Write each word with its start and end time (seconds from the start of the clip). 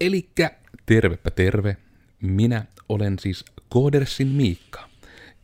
Elikkä 0.00 0.50
tervepä 0.86 1.30
terve. 1.30 1.76
Minä 2.22 2.64
olen 2.88 3.18
siis 3.18 3.44
Koodersin 3.68 4.28
Miikka. 4.28 4.88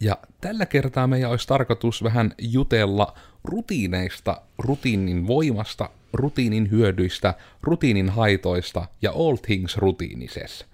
Ja 0.00 0.18
tällä 0.40 0.66
kertaa 0.66 1.06
meidän 1.06 1.30
olisi 1.30 1.48
tarkoitus 1.48 2.02
vähän 2.02 2.34
jutella 2.38 3.14
rutiineista, 3.44 4.42
rutiinin 4.58 5.26
voimasta, 5.26 5.90
rutiinin 6.12 6.70
hyödyistä, 6.70 7.34
rutiinin 7.62 8.10
haitoista 8.10 8.86
ja 9.02 9.10
all 9.10 9.36
things 9.36 9.76
rutiinises. 9.76 10.66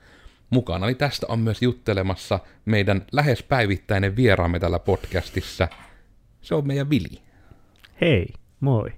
Mukana 0.51 0.95
tästä 0.95 1.27
on 1.29 1.39
myös 1.39 1.63
juttelemassa 1.63 2.41
meidän 2.65 3.05
lähes 3.13 3.43
päivittäinen 3.43 4.17
vieraamme 4.17 4.59
tällä 4.59 4.79
podcastissa. 4.79 5.69
Se 6.43 6.55
on 6.55 6.67
meidän 6.67 6.91
Vili. 6.91 7.23
Hei, 8.01 8.27
moi. 8.61 8.93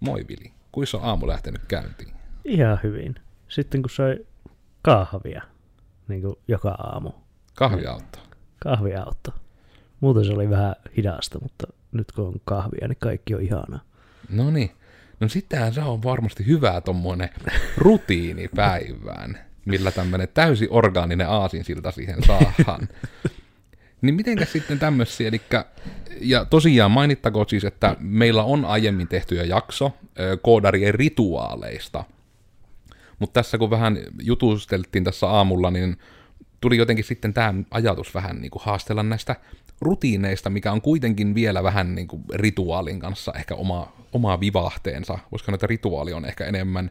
Moi 0.00 0.24
Vili. 0.28 0.52
Kuinka 0.72 0.96
on 0.96 1.04
aamu 1.04 1.26
lähtenyt 1.28 1.62
käyntiin? 1.68 2.12
Ihan 2.44 2.80
hyvin. 2.82 3.14
Sitten 3.52 3.82
kun 3.82 3.90
sai 3.90 4.18
kahvia, 4.82 5.42
niin 6.08 6.22
kuin 6.22 6.34
joka 6.48 6.70
aamu. 6.70 7.10
Kahviautto. 7.54 8.18
Kahviautto. 8.58 9.34
Muuten 10.00 10.24
se 10.24 10.32
oli 10.32 10.50
vähän 10.50 10.74
hidasta, 10.96 11.38
mutta 11.42 11.66
nyt 11.92 12.12
kun 12.12 12.26
on 12.26 12.34
kahvia, 12.44 12.88
niin 12.88 12.98
kaikki 13.00 13.34
on 13.34 13.42
ihanaa. 13.42 13.80
No 14.28 14.50
niin. 14.50 14.70
No 15.20 15.28
sittenhän 15.28 15.74
se 15.74 15.80
on 15.80 16.02
varmasti 16.02 16.46
hyvä 16.46 16.80
tommonen 16.80 17.28
rutiini 17.76 18.48
päivään, 18.56 19.38
millä 19.64 19.90
tämmönen 19.90 20.28
täysin 20.34 20.68
orgaaninen 20.70 21.28
aasinsilta 21.28 21.90
siihen 21.90 22.22
saadaan. 22.26 22.88
Niin 24.02 24.14
mitenkäs 24.14 24.52
sitten 24.52 24.78
tämmöisiä, 24.78 25.28
eli 25.28 25.40
ja 26.20 26.44
tosiaan 26.44 26.90
mainittakoon 26.90 27.48
siis, 27.48 27.64
että 27.64 27.96
meillä 27.98 28.44
on 28.44 28.64
aiemmin 28.64 29.08
tehty 29.08 29.34
jo 29.34 29.44
jakso 29.44 29.92
koodarien 30.42 30.94
rituaaleista, 30.94 32.04
mutta 33.22 33.42
tässä 33.42 33.58
kun 33.58 33.70
vähän 33.70 33.98
jutusteltiin 34.22 35.04
tässä 35.04 35.26
aamulla, 35.26 35.70
niin 35.70 35.96
tuli 36.60 36.76
jotenkin 36.76 37.04
sitten 37.04 37.34
tämä 37.34 37.54
ajatus 37.70 38.14
vähän 38.14 38.40
niin 38.40 38.50
kuin 38.50 38.62
haastella 38.64 39.02
näistä 39.02 39.36
rutiineista, 39.80 40.50
mikä 40.50 40.72
on 40.72 40.80
kuitenkin 40.80 41.34
vielä 41.34 41.62
vähän 41.62 41.94
niin 41.94 42.08
kuin 42.08 42.22
rituaalin 42.34 43.00
kanssa 43.00 43.32
ehkä 43.36 43.54
oma, 43.54 43.92
oma 44.12 44.40
vivahteensa. 44.40 45.18
Sanoa, 45.44 45.54
että 45.54 45.66
rituaali 45.66 46.12
on 46.12 46.24
ehkä 46.24 46.44
enemmän, 46.44 46.90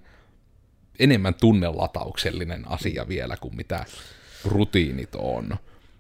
enemmän 1.00 1.34
tunnelatauksellinen 1.34 2.68
asia 2.68 3.08
vielä 3.08 3.38
kuin 3.38 3.56
mitä 3.56 3.86
rutiinit 4.46 5.16
on. 5.16 5.56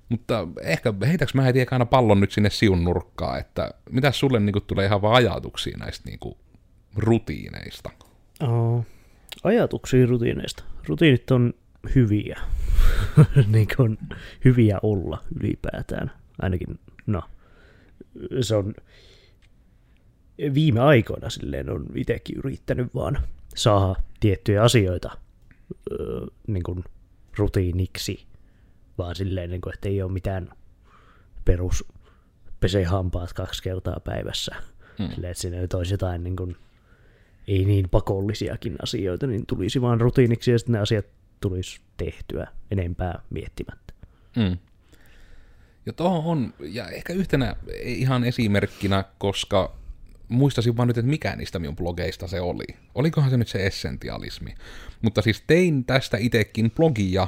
Mutta 0.09 0.47
ehkä 0.61 0.93
heitäks 1.07 1.33
mä 1.33 1.41
heti 1.41 1.65
aina 1.71 1.85
pallon 1.85 2.19
nyt 2.19 2.31
sinne 2.31 2.49
siun 2.49 2.83
nurkkaan, 2.83 3.39
että 3.39 3.71
mitä 3.89 4.11
sulle 4.11 4.39
niin 4.39 4.53
kuin, 4.53 4.63
tulee 4.63 4.85
ihan 4.85 5.01
vaan 5.01 5.15
ajatuksia 5.15 5.77
näistä 5.77 6.09
niin 6.09 6.19
kuin, 6.19 6.35
rutiineista? 6.95 7.89
Oh, 8.41 8.85
ajatuksia 9.43 10.05
rutiineista. 10.05 10.63
Rutiinit 10.87 11.31
on 11.31 11.53
hyviä. 11.95 12.39
niin 13.53 13.67
kuin 13.77 13.97
hyviä 14.45 14.79
olla 14.83 15.23
ylipäätään. 15.39 16.11
Ainakin, 16.41 16.79
no, 17.07 17.21
se 18.41 18.55
on 18.55 18.73
viime 20.53 20.79
aikoina 20.79 21.29
silleen 21.29 21.69
on 21.69 21.85
itsekin 21.95 22.37
yrittänyt 22.37 22.95
vaan 22.95 23.17
saada 23.55 23.95
tiettyjä 24.19 24.63
asioita 24.63 25.17
öö, 25.91 26.25
niin 26.47 26.63
kuin 26.63 26.83
rutiiniksi, 27.37 28.25
vaan 28.97 29.15
silleen, 29.15 29.49
niin 29.49 29.61
kuin, 29.61 29.73
että 29.73 29.89
ei 29.89 30.01
ole 30.01 30.11
mitään 30.11 30.49
perus 31.45 31.85
pesee 32.59 32.83
hampaat 32.83 33.33
kaksi 33.33 33.63
kertaa 33.63 33.99
päivässä. 33.99 34.55
Hmm. 34.97 35.09
Silleen, 35.09 35.31
että 35.31 35.41
siinä 35.41 35.57
nyt 35.57 35.73
olisi 35.73 35.93
jotain 35.93 36.23
niin 36.23 36.35
kuin, 36.35 36.57
ei 37.51 37.65
niin 37.65 37.89
pakollisiakin 37.89 38.75
asioita, 38.81 39.27
niin 39.27 39.45
tulisi 39.45 39.81
vaan 39.81 40.01
rutiiniksi 40.01 40.51
ja 40.51 40.59
sitten 40.59 40.73
ne 40.73 40.79
asiat 40.79 41.05
tulisi 41.39 41.81
tehtyä 41.97 42.47
enempää 42.71 43.21
miettimättä. 43.29 43.93
Mm. 44.35 44.57
Ja 45.85 45.93
tuohon 45.93 46.25
on, 46.25 46.53
ja 46.59 46.89
ehkä 46.89 47.13
yhtenä 47.13 47.55
ihan 47.83 48.23
esimerkkinä, 48.23 49.03
koska 49.17 49.75
muistasin 50.27 50.77
vaan 50.77 50.87
nyt, 50.87 50.97
että 50.97 51.09
mikä 51.09 51.35
niistä 51.35 51.59
minun 51.59 51.75
blogeista 51.75 52.27
se 52.27 52.41
oli. 52.41 52.65
Olikohan 52.95 53.29
se 53.29 53.37
nyt 53.37 53.47
se 53.47 53.65
essentialismi. 53.65 54.55
Mutta 55.01 55.21
siis 55.21 55.43
tein 55.47 55.85
tästä 55.85 56.17
itekin 56.17 56.71
blogia 56.71 57.27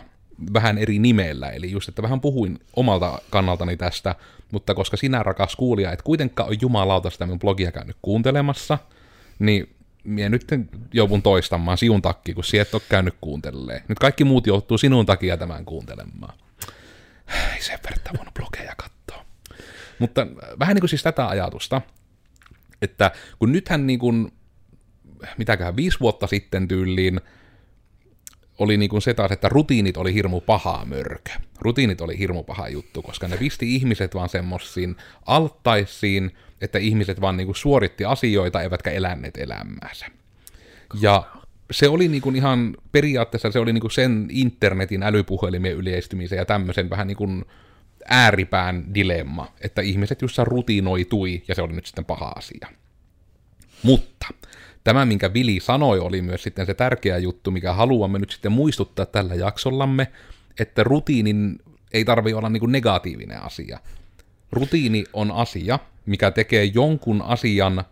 vähän 0.54 0.78
eri 0.78 1.00
nimellä, 1.00 1.50
eli 1.50 1.72
just, 1.72 1.90
että 1.90 2.02
vähän 2.02 2.22
puhuin 2.22 2.60
omalta 2.76 3.22
kannaltani 3.30 3.78
tästä, 3.78 4.16
mutta 4.52 4.76
koska 4.76 4.98
sinä 4.98 5.24
rakas 5.24 5.56
kuulija, 5.56 5.92
et 5.92 6.02
kuitenkaan 6.02 6.50
ole 6.50 6.58
jumalauta 6.62 7.10
sitä 7.10 7.26
minun 7.26 7.40
blogia 7.40 7.72
käynyt 7.72 7.98
kuuntelemassa, 8.02 8.78
niin 9.40 9.76
minä 10.04 10.30
nyt 10.30 10.48
joudun 10.94 11.22
toistamaan 11.22 11.78
sinun 11.78 12.02
takia, 12.02 12.36
kun 12.36 12.44
sinä 12.44 12.62
et 12.62 12.74
ole 12.74 12.82
käynyt 12.90 13.16
kuuntelemaan. 13.22 13.82
Nyt 13.88 14.00
kaikki 14.00 14.24
muut 14.24 14.48
joutuu 14.48 14.78
sinun 14.78 15.06
takia 15.06 15.38
tämän 15.38 15.66
kuuntelemaan. 15.66 16.38
Ei 17.54 17.62
sen 17.62 17.80
verran 17.84 18.18
voinut 18.18 18.34
blogeja 18.34 18.74
katsoa. 18.78 19.26
Mutta 20.00 20.28
vähän 20.60 20.76
niin 20.76 20.82
kuin 20.82 20.90
siis 20.90 21.04
tätä 21.04 21.28
ajatusta, 21.28 21.82
että 22.82 23.12
kun 23.40 23.52
nythän 23.52 23.88
niin 23.88 24.00
kuin, 24.00 24.32
mitäköhän 25.38 25.76
viisi 25.76 26.00
vuotta 26.00 26.28
sitten 26.28 26.68
tyyliin, 26.68 27.22
oli 28.58 28.78
niin 28.78 28.90
kuin 28.90 29.02
se 29.02 29.14
taas, 29.14 29.32
että 29.32 29.50
rutiinit 29.50 29.98
oli 29.98 30.14
hirmu 30.14 30.42
pahaa 30.42 30.86
mörkö. 30.86 31.32
Rutiinit 31.60 32.02
oli 32.02 32.18
hirmu 32.18 32.44
paha 32.44 32.70
juttu, 32.70 33.02
koska 33.02 33.28
ne 33.28 33.38
pisti 33.38 33.76
ihmiset 33.76 34.16
vaan 34.16 34.30
semmoisiin 34.30 34.96
alttaisiin, 35.26 36.32
että 36.64 36.80
ihmiset 36.80 37.22
vaan 37.22 37.38
niin 37.38 37.48
kuin 37.48 37.56
suoritti 37.56 38.06
asioita 38.06 38.62
eivätkä 38.62 38.92
eläneet 38.92 39.38
elämäänsä. 39.38 40.06
Ja 41.02 41.24
se 41.72 41.90
oli 41.90 42.08
niin 42.08 42.22
kuin 42.22 42.36
ihan 42.36 42.78
periaatteessa 42.92 43.52
se 43.52 43.60
oli 43.60 43.74
niin 43.74 43.82
kuin 43.82 43.92
sen 43.92 44.28
internetin 44.30 45.04
älypuhelimien 45.04 45.76
yleistymisen 45.76 46.38
ja 46.38 46.46
tämmöisen 46.46 46.90
vähän 46.90 47.08
niin 47.08 47.18
kuin 47.18 47.46
ääripään 48.10 48.94
dilemma, 48.94 49.48
että 49.62 49.82
ihmiset 49.82 50.22
just 50.22 50.38
rutinoitui 50.38 51.44
ja 51.48 51.56
se 51.56 51.62
oli 51.62 51.74
nyt 51.74 51.86
sitten 51.86 52.06
paha 52.06 52.34
asia. 52.36 52.68
Mutta 53.84 54.28
tämä, 54.84 55.06
minkä 55.06 55.34
Vili 55.34 55.60
sanoi, 55.60 56.00
oli 56.00 56.22
myös 56.22 56.44
sitten 56.44 56.66
se 56.66 56.74
tärkeä 56.74 57.18
juttu, 57.18 57.52
mikä 57.52 57.74
haluamme 57.74 58.20
nyt 58.20 58.32
sitten 58.32 58.52
muistuttaa 58.52 59.06
tällä 59.06 59.36
jaksollamme, 59.36 60.08
että 60.60 60.84
rutiinin 60.84 61.60
ei 61.94 62.06
tarvi 62.06 62.34
olla 62.34 62.50
niin 62.50 62.60
kuin 62.60 62.72
negatiivinen 62.72 63.44
asia. 63.44 63.80
Rutiini 64.52 65.04
on 65.14 65.32
asia, 65.32 65.80
mikä 66.06 66.32
tekee 66.32 66.64
jonkun 66.64 67.22
asian 67.22 67.84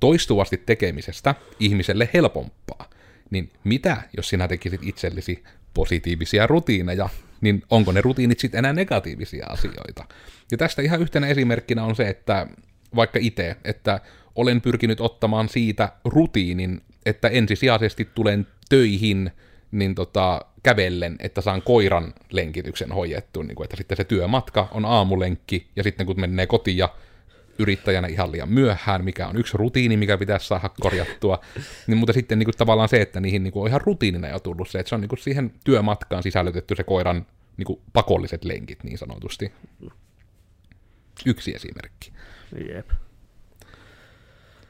toistuvasti 0.00 0.56
tekemisestä 0.56 1.34
ihmiselle 1.60 2.08
helpompaa. 2.14 2.90
Niin 3.30 3.50
mitä, 3.64 4.02
jos 4.16 4.28
sinä 4.28 4.48
tekisit 4.48 4.80
itsellesi 4.84 5.44
positiivisia 5.74 6.46
rutiineja, 6.46 7.08
niin 7.40 7.62
onko 7.70 7.92
ne 7.92 8.00
rutiinit 8.00 8.38
sitten 8.38 8.58
enää 8.58 8.72
negatiivisia 8.72 9.46
asioita? 9.48 10.04
Ja 10.50 10.58
tästä 10.58 10.82
ihan 10.82 11.00
yhtenä 11.00 11.26
esimerkkinä 11.26 11.84
on 11.84 11.96
se, 11.96 12.08
että 12.08 12.46
vaikka 12.96 13.18
itse, 13.22 13.56
että 13.64 14.00
olen 14.34 14.60
pyrkinyt 14.60 15.00
ottamaan 15.00 15.48
siitä 15.48 15.92
rutiinin, 16.04 16.80
että 17.06 17.28
ensisijaisesti 17.28 18.08
tulen 18.14 18.46
töihin 18.68 19.30
niin 19.70 19.94
tota, 19.94 20.44
kävellen, 20.62 21.16
että 21.18 21.40
saan 21.40 21.62
koiran 21.62 22.14
lenkityksen 22.30 22.92
hoidettua, 22.92 23.44
niin 23.44 23.54
kuin, 23.54 23.64
että 23.64 23.76
sitten 23.76 23.96
se 23.96 24.04
työmatka 24.04 24.68
on 24.70 24.84
aamulenkki, 24.84 25.66
ja 25.76 25.82
sitten 25.82 26.06
kun 26.06 26.20
menee 26.20 26.46
kotiin 26.46 26.76
ja 26.76 26.94
yrittäjänä 27.60 28.08
ihan 28.08 28.32
liian 28.32 28.48
myöhään, 28.52 29.04
mikä 29.04 29.28
on 29.28 29.36
yksi 29.36 29.56
rutiini, 29.56 29.96
mikä 29.96 30.18
pitäisi 30.18 30.46
saada 30.46 30.70
korjattua. 30.80 31.40
niin, 31.86 31.98
mutta 31.98 32.12
sitten 32.12 32.38
niin 32.38 32.44
kuin, 32.44 32.56
tavallaan 32.56 32.88
se, 32.88 33.02
että 33.02 33.20
niihin 33.20 33.42
niin 33.42 33.52
kuin, 33.52 33.62
on 33.62 33.68
ihan 33.68 33.80
rutiinina 33.80 34.28
jo 34.28 34.38
tullut 34.38 34.68
se, 34.68 34.78
että 34.78 34.88
se 34.88 34.94
on 34.94 35.00
niin 35.00 35.08
kuin, 35.08 35.18
siihen 35.18 35.52
työmatkaan 35.64 36.22
sisällytetty 36.22 36.76
se 36.76 36.84
koiran 36.84 37.26
niin 37.56 37.66
kuin, 37.66 37.80
pakolliset 37.92 38.44
lenkit 38.44 38.84
niin 38.84 38.98
sanotusti. 38.98 39.52
Yksi 41.26 41.54
esimerkki. 41.54 42.12
Jep. 42.68 42.90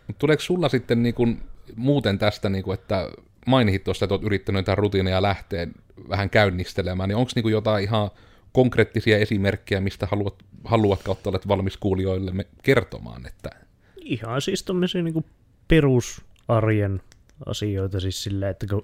Mut 0.07 0.19
tuleeko 0.19 0.41
sulla 0.41 0.69
sitten 0.69 1.03
niin 1.03 1.15
kuin, 1.15 1.43
muuten 1.77 2.19
tästä, 2.19 2.49
niin 2.49 2.65
kuin, 2.65 2.75
että 2.75 3.11
mainitsit 3.47 3.85
tuosta, 3.85 4.05
että 4.05 4.15
olet 4.15 4.27
yrittänyt 4.27 4.59
jotain 4.59 4.79
rutiineja 4.79 5.23
lähteä 5.23 5.67
vähän 6.09 6.31
käynnistelemään, 6.31 7.09
niin 7.09 7.17
onko 7.17 7.31
niin 7.35 7.53
jotain 7.53 7.85
ihan 7.85 8.11
konkreettisia 8.53 9.19
esimerkkejä, 9.19 9.81
mistä 9.81 10.07
haluat, 10.07 10.35
haluat 10.65 11.03
kautta 11.03 11.31
olet 11.31 11.49
valmis 11.49 11.77
kuulijoille 11.77 12.47
kertomaan? 12.63 13.27
Että... 13.27 13.51
Ihan 13.97 14.43
siis 14.43 14.63
tämmöisiä 14.63 15.03
niin 15.03 15.25
perusarjen 15.69 17.03
asioita 17.47 18.01
siis 18.01 18.23
silleen, 18.23 18.51
että 18.51 18.67
kun, 18.67 18.83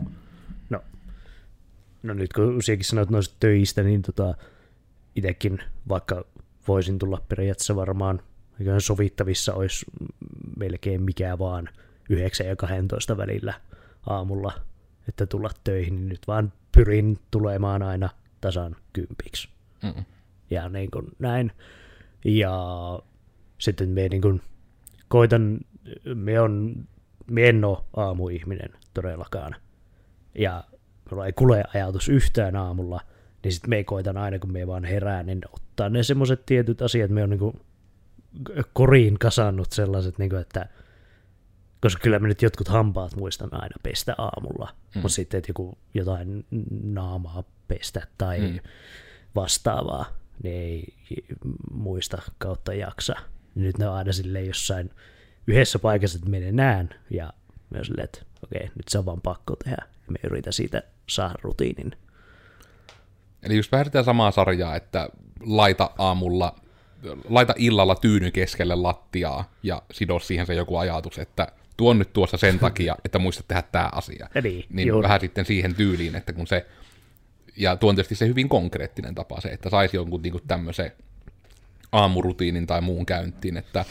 no, 0.71 0.81
no 2.03 2.15
nyt 2.15 2.33
kun 2.33 2.63
sinäkin 2.63 2.85
sanoit 2.85 3.11
noista 3.11 3.37
töistä, 3.41 3.83
niin 3.83 4.03
tota, 4.03 4.35
itsekin 5.17 5.59
vaikka 5.89 6.25
voisin 6.69 6.99
tulla 6.99 7.23
periaatteessa 7.29 7.77
varmaan 7.77 8.21
sovittavissa 8.79 9.55
olisi 9.55 9.87
melkein 10.57 11.03
mikä 11.03 11.39
vaan 11.39 11.69
9 12.11 12.47
ja 12.47 12.57
12 12.57 13.17
välillä 13.17 13.55
aamulla, 14.07 14.53
että 15.09 15.27
tulla 15.27 15.51
töihin, 15.65 15.97
niin 15.97 16.09
nyt 16.09 16.27
vaan 16.27 16.53
pyrin 16.73 17.19
tulemaan 17.31 17.83
aina 17.83 18.09
tasan 18.41 18.77
kympiksi. 18.93 19.56
Mm. 19.83 20.05
Ja 20.51 20.69
niin 20.69 20.91
kuin 20.91 21.07
näin. 21.19 21.53
Ja 22.25 22.59
sitten 23.59 23.89
me 23.89 24.09
niin 24.09 24.23
kuin 24.23 24.43
koitan, 25.09 25.61
me, 26.15 26.41
on, 26.41 26.75
me 27.31 27.49
en 27.49 27.65
ole 27.65 27.79
aamuihminen 27.97 28.71
todellakaan. 28.95 29.57
Ja 30.39 30.65
mulla 31.11 31.27
ei 31.27 31.33
kule 31.33 31.65
ajatus 31.75 32.09
yhtään 32.09 32.57
aamulla, 32.57 33.01
niin 33.45 33.53
sitten 33.53 33.71
me 33.71 33.85
koitan 33.85 34.17
aina, 34.17 34.39
kun 34.39 34.53
me 34.53 34.67
vaan 34.67 34.85
herään, 34.85 35.27
niin 35.27 35.41
ottaa 35.53 35.89
ne 35.89 36.03
semmoiset 36.03 36.47
tietyt 36.47 36.83
asiat, 36.83 37.11
me 37.11 37.23
on 37.23 37.31
niin 37.31 37.61
koriin 38.73 39.19
kasannut 39.19 39.73
sellaiset, 39.73 40.19
niin 40.19 40.31
kuin, 40.31 40.41
että 40.41 40.69
koska 41.81 42.01
kyllä 42.03 42.19
me 42.19 42.29
nyt 42.29 42.43
jotkut 42.43 42.69
hampaat 42.69 43.17
muistan 43.17 43.49
aina 43.53 43.77
pestä 43.83 44.15
aamulla, 44.19 44.75
mm. 44.95 45.01
mutta 45.01 45.15
sitten, 45.15 45.39
että 45.39 45.51
joku 45.51 45.79
jotain 45.95 46.47
naamaa 46.83 47.45
pestä 47.69 48.07
tai 48.19 48.41
mm. 48.41 48.59
Vastaavaa, 49.37 50.07
niin 50.43 50.57
ei 50.57 50.95
muista 51.73 52.23
kautta 52.39 52.75
jaksa. 52.75 53.15
Nyt 53.55 53.79
ne 53.79 53.89
on 53.89 53.95
aina 53.95 54.13
silleen 54.13 54.47
jossain 54.47 54.91
yhdessä 55.47 55.79
paikassa, 55.79 56.19
että 56.19 56.31
menee 56.31 56.53
näen 56.53 56.89
ja 57.11 57.33
myös 57.71 57.87
silleen, 57.87 58.05
että 58.05 58.23
okei, 58.45 58.61
nyt 58.63 58.89
se 58.89 58.99
on 58.99 59.07
vaan 59.07 59.21
pakko 59.21 59.57
tehdä. 59.57 59.83
Me 60.09 60.19
yritän 60.25 60.53
siitä 60.53 60.83
saada 61.07 61.35
rutiinin. 61.43 61.93
Eli 63.43 63.57
just 63.57 63.73
vähän 63.73 63.87
samaa 64.05 64.31
sarjaa, 64.31 64.77
että 64.77 65.09
laita 65.41 65.91
aamulla, 65.99 66.55
laita 67.29 67.55
illalla 67.57 67.95
tyyny 67.95 68.31
keskelle 68.31 68.75
lattiaa 68.75 69.51
ja 69.63 69.83
sido 69.93 70.19
siihen 70.19 70.47
se 70.47 70.55
joku 70.55 70.77
ajatus, 70.77 71.19
että 71.19 71.53
tuon 71.77 71.99
nyt 71.99 72.13
tuossa 72.13 72.37
sen 72.37 72.59
takia, 72.59 72.97
että 73.05 73.19
muista 73.19 73.43
tehdä 73.49 73.63
tämä 73.63 73.89
asia. 73.93 74.29
Eli, 74.35 74.67
niin 74.71 74.89
juuri. 74.89 75.03
vähän 75.03 75.21
sitten 75.21 75.45
siihen 75.45 75.75
tyyliin, 75.75 76.17
että 76.17 76.33
kun 76.33 76.47
se, 76.47 76.67
ja 77.57 77.77
tuon 77.77 77.95
tietysti 77.95 78.15
se 78.15 78.27
hyvin 78.27 78.49
konkreettinen 78.49 79.15
tapa 79.15 79.41
se, 79.41 79.49
että 79.49 79.71
saisi 79.71 79.97
jonkun 79.97 80.23
niin 80.23 80.41
tämmöisen 80.49 80.93
aamurutiinin 81.93 82.67
tai 82.67 82.81
muun 82.81 83.07
käyntiin, 83.07 83.57
että 83.57 83.85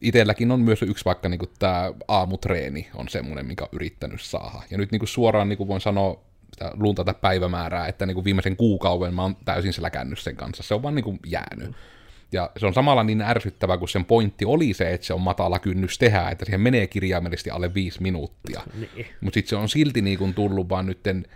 itselläkin 0.00 0.50
on 0.50 0.60
myös 0.60 0.82
yksi 0.82 1.04
vaikka 1.04 1.28
niin 1.28 1.40
tämä 1.58 1.92
aamutreeni 2.08 2.88
on 2.94 3.08
semmoinen, 3.08 3.46
mikä 3.46 3.64
on 3.64 3.70
yrittänyt 3.72 4.20
saada. 4.20 4.62
Ja 4.70 4.78
nyt 4.78 4.92
niin 4.92 5.08
suoraan 5.08 5.48
niin 5.48 5.68
voin 5.68 5.80
sanoa 5.80 6.20
sitä 6.52 6.72
luntata 6.74 7.14
päivämäärää, 7.14 7.88
että 7.88 8.06
niin 8.06 8.24
viimeisen 8.24 8.56
kuukauden 8.56 9.14
mä 9.14 9.22
oon 9.22 9.36
täysin 9.44 9.72
sillä 9.72 9.90
kännyt 9.90 10.18
sen 10.18 10.36
kanssa. 10.36 10.62
Se 10.62 10.74
on 10.74 10.82
vaan 10.82 10.94
niin 10.94 11.20
jäänyt. 11.26 11.76
Ja 12.32 12.50
se 12.56 12.66
on 12.66 12.74
samalla 12.74 13.04
niin 13.04 13.22
ärsyttävää, 13.22 13.78
kun 13.78 13.88
sen 13.88 14.04
pointti 14.04 14.44
oli 14.44 14.74
se, 14.74 14.90
että 14.90 15.06
se 15.06 15.14
on 15.14 15.20
matala 15.20 15.58
kynnys 15.58 15.98
tehdä, 15.98 16.28
että 16.28 16.44
siihen 16.44 16.60
menee 16.60 16.86
kirjaimellisesti 16.86 17.50
alle 17.50 17.74
viisi 17.74 18.02
minuuttia. 18.02 18.62
Niin. 18.74 19.06
Mutta 19.20 19.34
sitten 19.34 19.48
se 19.50 19.56
on 19.56 19.68
silti 19.68 20.02
niin 20.02 20.18
kuin 20.18 20.34
tullut 20.34 20.68
vaan 20.68 20.86
nytten 20.86 21.26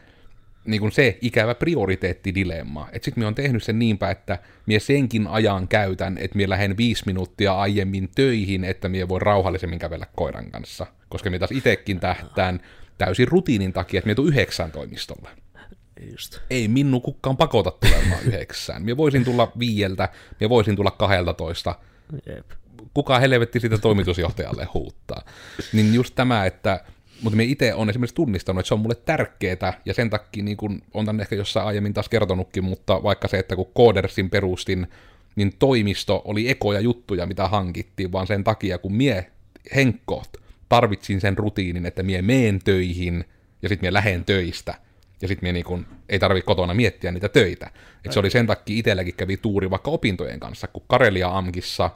niin 0.65 0.81
kuin 0.81 0.93
se 0.93 1.19
ikävä 1.21 1.55
prioriteettidilemma. 1.55 2.89
Että 2.93 3.05
sitten 3.05 3.23
me 3.23 3.27
on 3.27 3.35
tehnyt 3.35 3.63
sen 3.63 3.79
niinpä, 3.79 4.11
että 4.11 4.39
mie 4.67 4.81
senkin 4.81 5.27
ajan 5.27 5.69
käytän, 5.69 6.19
että 6.19 6.37
mie 6.37 6.49
lähden 6.49 6.77
viisi 6.77 7.03
minuuttia 7.07 7.55
aiemmin 7.55 8.09
töihin, 8.15 8.65
että 8.65 8.89
mie 8.89 9.09
voi 9.09 9.19
rauhallisemmin 9.21 9.79
kävellä 9.79 10.07
koiran 10.17 10.51
kanssa. 10.51 10.87
Koska 11.09 11.31
me 11.31 11.39
taas 11.39 11.53
itekin 11.53 12.01
tähtään 12.01 12.61
täysin 12.99 13.29
rutiinin 13.29 13.73
takia, 13.73 13.99
että 13.99 14.07
mie 14.07 14.15
tuun 14.15 14.29
yhdeksän 14.29 14.73
toimistolle. 14.73 15.29
Just. 16.11 16.39
Ei 16.51 16.69
minun 16.69 17.03
kukaan 17.03 17.37
pakota 17.37 17.71
tulemaan 17.71 18.23
yhdeksään. 18.27 18.83
Mie 18.83 18.97
voisin 18.97 19.25
tulla 19.25 19.53
viieltä, 19.59 20.09
mie 20.41 20.49
voisin 20.49 20.77
tulla 20.77 20.91
kahdelta 20.91 21.35
toista. 21.35 21.75
Jep. 22.27 22.51
Kuka 22.95 23.19
helvetti 23.19 23.61
sitä 23.61 23.79
toimitusjohtajalle 23.79 24.69
huuttaa. 24.75 25.23
Niin 25.73 25.95
just 25.95 26.15
tämä, 26.15 26.47
että 26.47 26.85
mutta 27.25 27.37
me 27.37 27.45
itse 27.45 27.75
on 27.75 27.91
esimerkiksi 27.91 28.15
tunnistanut, 28.15 28.61
että 28.61 28.69
se 28.69 28.75
on 28.75 28.81
mulle 28.81 28.95
tärkeää, 28.95 29.81
ja 29.85 29.95
sen 29.95 30.11
takia 30.11 30.45
niin 30.45 30.57
kun, 30.57 30.83
on 30.95 31.07
tämän 31.07 31.21
ehkä 31.21 31.37
jossain 31.37 31.67
aiemmin 31.67 31.95
taas 31.95 32.09
kertonutkin, 32.09 32.65
mutta 32.65 33.03
vaikka 33.03 33.29
se, 33.29 33.39
että 33.39 33.57
kun 33.57 33.73
Codersin 33.77 34.31
perustin, 34.31 34.87
niin 35.37 35.53
toimisto 35.59 36.23
oli 36.25 36.51
ekoja 36.51 36.81
juttuja, 36.81 37.27
mitä 37.27 37.49
hankittiin, 37.49 38.13
vaan 38.13 38.27
sen 38.27 38.45
takia, 38.45 38.79
kun 38.79 38.95
mie 38.95 39.27
Henkko 39.75 40.23
tarvitsin 40.69 41.21
sen 41.21 41.39
rutiinin, 41.39 41.87
että 41.87 42.03
mie 42.03 42.23
meen 42.23 42.59
töihin, 42.65 43.25
ja 43.63 43.69
sitten 43.69 43.85
mie 43.85 43.93
lähen 43.93 44.25
töistä, 44.25 44.75
ja 45.23 45.29
sitten 45.29 45.47
mie 45.47 45.53
niin 45.53 45.65
kun, 45.65 45.87
ei 46.09 46.19
tarvi 46.19 46.43
kotona 46.43 46.75
miettiä 46.75 47.13
niitä 47.13 47.29
töitä. 47.29 47.71
Et 48.05 48.13
se 48.13 48.19
oli 48.19 48.31
sen 48.31 48.47
takia 48.47 48.79
itselläkin 48.79 49.15
kävi 49.15 49.37
tuuri 49.37 49.71
vaikka 49.71 49.91
opintojen 49.91 50.41
kanssa, 50.41 50.67
kun 50.67 50.83
Karelia 50.89 51.29
Amkissa, 51.39 51.91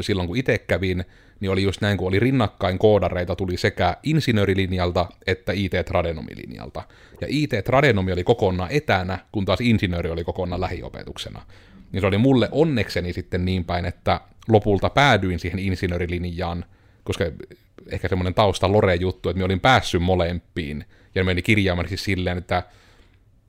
silloin 0.00 0.28
kun 0.28 0.36
itse 0.36 0.58
kävin, 0.58 1.04
niin 1.40 1.50
oli 1.50 1.62
just 1.62 1.80
näin, 1.80 1.98
kun 1.98 2.08
oli 2.08 2.20
rinnakkain 2.20 2.78
koodareita, 2.78 3.36
tuli 3.36 3.56
sekä 3.56 3.96
insinöörilinjalta 4.02 5.06
että 5.26 5.52
IT-tradenomilinjalta. 5.52 6.82
Ja 7.20 7.26
IT-tradenomi 7.30 8.12
oli 8.12 8.24
kokonaan 8.24 8.70
etänä, 8.72 9.18
kun 9.32 9.44
taas 9.44 9.60
insinööri 9.60 10.10
oli 10.10 10.24
kokonaan 10.24 10.60
lähiopetuksena. 10.60 11.42
Niin 11.92 12.00
se 12.00 12.06
oli 12.06 12.18
mulle 12.18 12.48
onnekseni 12.52 13.12
sitten 13.12 13.44
niin 13.44 13.64
päin, 13.64 13.84
että 13.84 14.20
lopulta 14.48 14.90
päädyin 14.90 15.38
siihen 15.38 15.58
insinöörilinjaan, 15.58 16.64
koska 17.04 17.24
ehkä 17.90 18.08
semmoinen 18.08 18.34
tausta 18.34 18.72
lore-juttu, 18.72 19.28
että 19.28 19.36
minä 19.36 19.44
olin 19.44 19.60
päässyt 19.60 20.02
molempiin, 20.02 20.84
ja 21.14 21.24
meni 21.24 21.42
kirjaimellisesti 21.42 22.04
silleen, 22.04 22.38
että 22.38 22.62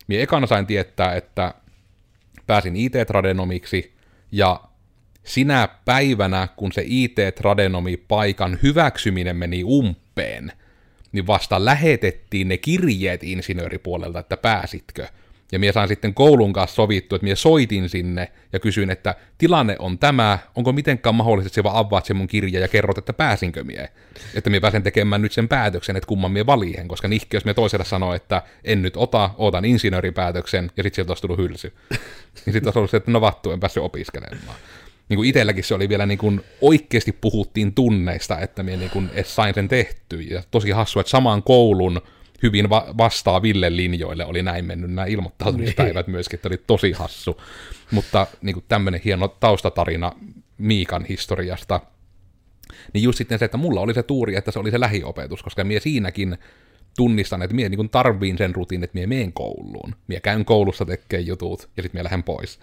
minä 0.07 0.24
ekana 0.24 0.48
sain 0.48 0.66
tietää, 0.66 1.16
että 1.16 1.54
pääsin 2.48 2.75
IT-tradenomiksi, 2.75 3.94
ja 4.31 4.60
sinä 5.27 5.69
päivänä, 5.85 6.47
kun 6.56 6.71
se 6.71 6.83
IT-tradenomi-paikan 6.85 8.59
hyväksyminen 8.63 9.35
meni 9.35 9.63
umpeen, 9.63 10.51
niin 11.12 11.27
vasta 11.27 11.65
lähetettiin 11.65 12.47
ne 12.47 12.57
kirjeet 12.57 13.24
insinööripuolelta, 13.24 14.19
että 14.19 14.38
pääsitkö. 14.38 15.07
Ja 15.51 15.59
minä 15.59 15.71
sain 15.71 15.88
sitten 15.88 16.13
koulun 16.13 16.53
kanssa 16.53 16.75
sovittu, 16.75 17.15
että 17.15 17.24
minä 17.24 17.35
soitin 17.35 17.89
sinne 17.89 18.31
ja 18.53 18.59
kysyin, 18.59 18.89
että 18.89 19.15
tilanne 19.38 19.75
on 19.79 20.00
tämä, 20.00 20.39
onko 20.56 20.71
mitenkään 20.71 21.15
mahdollisesti 21.15 21.56
se 21.56 21.63
vaan 21.63 21.75
avaat 21.75 22.06
sen 22.06 22.15
mun 22.15 22.27
kirja 22.27 22.59
ja 22.59 22.68
kerrot, 22.68 22.97
että 22.97 23.13
pääsinkö 23.13 23.63
mie. 23.63 23.89
Että 24.35 24.50
minä 24.50 24.62
pääsen 24.62 24.83
tekemään 24.83 25.21
nyt 25.21 25.31
sen 25.31 25.47
päätöksen, 25.47 25.95
että 25.95 26.07
kumman 26.07 26.31
minä 26.31 26.45
valihen, 26.45 26.88
koska 26.88 27.07
nihki, 27.07 27.38
jos 27.38 27.45
minä 27.45 27.53
toiselle 27.53 27.85
sanoo, 27.85 28.13
että 28.13 28.41
en 28.63 28.81
nyt 28.81 28.97
ota, 28.97 29.29
otan 29.38 29.65
insinööripäätöksen, 29.65 30.71
ja 30.77 30.83
sitten 30.83 30.95
sieltä 30.95 31.12
olisi 31.12 31.21
tullut 31.21 31.39
hylsy. 31.39 31.74
niin 32.45 32.53
sitten 32.53 32.68
olisi 32.68 32.79
ollut 32.79 32.91
se, 32.91 32.97
että 32.97 33.12
no 33.12 33.21
vattu, 33.21 33.51
en 33.51 33.59
päässyt 33.59 33.83
opiskelemaan 33.83 34.56
niin 35.09 35.18
kuin 35.18 35.30
itselläkin 35.30 35.63
se 35.63 35.75
oli 35.75 35.89
vielä 35.89 36.06
niin 36.06 36.18
kuin 36.18 36.42
oikeasti 36.62 37.12
puhuttiin 37.12 37.74
tunneista, 37.74 38.39
että 38.39 38.63
minä 38.63 38.77
niin 38.77 38.89
kuin 38.89 39.09
sain 39.24 39.54
sen 39.54 39.68
tehty. 39.68 40.21
Ja 40.21 40.44
tosi 40.51 40.71
hassu, 40.71 41.00
että 41.00 41.09
saman 41.09 41.44
koulun 41.44 42.01
hyvin 42.44 42.69
va- 42.69 42.94
vastaaville 42.98 43.75
linjoille 43.75 44.25
oli 44.25 44.44
näin 44.44 44.65
mennyt 44.65 44.92
nämä 44.92 45.06
ilmoittautumispäivät 45.06 46.07
niin. 46.07 46.12
myöskin, 46.12 46.38
että 46.38 46.50
oli 46.50 46.63
tosi 46.68 46.92
hassu. 46.92 47.42
Mutta 47.92 48.27
niin 48.42 48.54
kuin 48.54 48.65
tämmöinen 48.68 49.01
hieno 49.06 49.27
taustatarina 49.27 50.12
Miikan 50.57 51.06
historiasta. 51.06 51.80
Niin 52.94 53.03
just 53.03 53.18
sitten 53.18 53.39
se, 53.39 53.45
että 53.45 53.57
mulla 53.57 53.81
oli 53.81 53.94
se 53.94 54.03
tuuri, 54.03 54.36
että 54.36 54.51
se 54.51 54.60
oli 54.60 54.71
se 54.71 54.80
lähiopetus, 54.80 55.44
koska 55.44 55.63
minä 55.63 55.80
siinäkin 55.80 56.38
tunnistan, 56.98 57.42
että 57.42 57.56
minä 57.56 57.69
niin 57.69 57.89
tarviin 57.89 58.38
sen 58.38 58.56
rutiin, 58.56 58.83
että 58.83 58.94
minä 58.94 59.07
menen 59.07 59.33
kouluun. 59.33 59.95
Minä 60.07 60.19
käyn 60.19 60.45
koulussa 60.45 60.86
tekemään 60.86 61.27
jutut 61.27 61.70
ja 61.77 61.84
sitten 61.84 62.00
minä 62.00 62.03
lähden 62.03 62.24
pois 62.24 62.60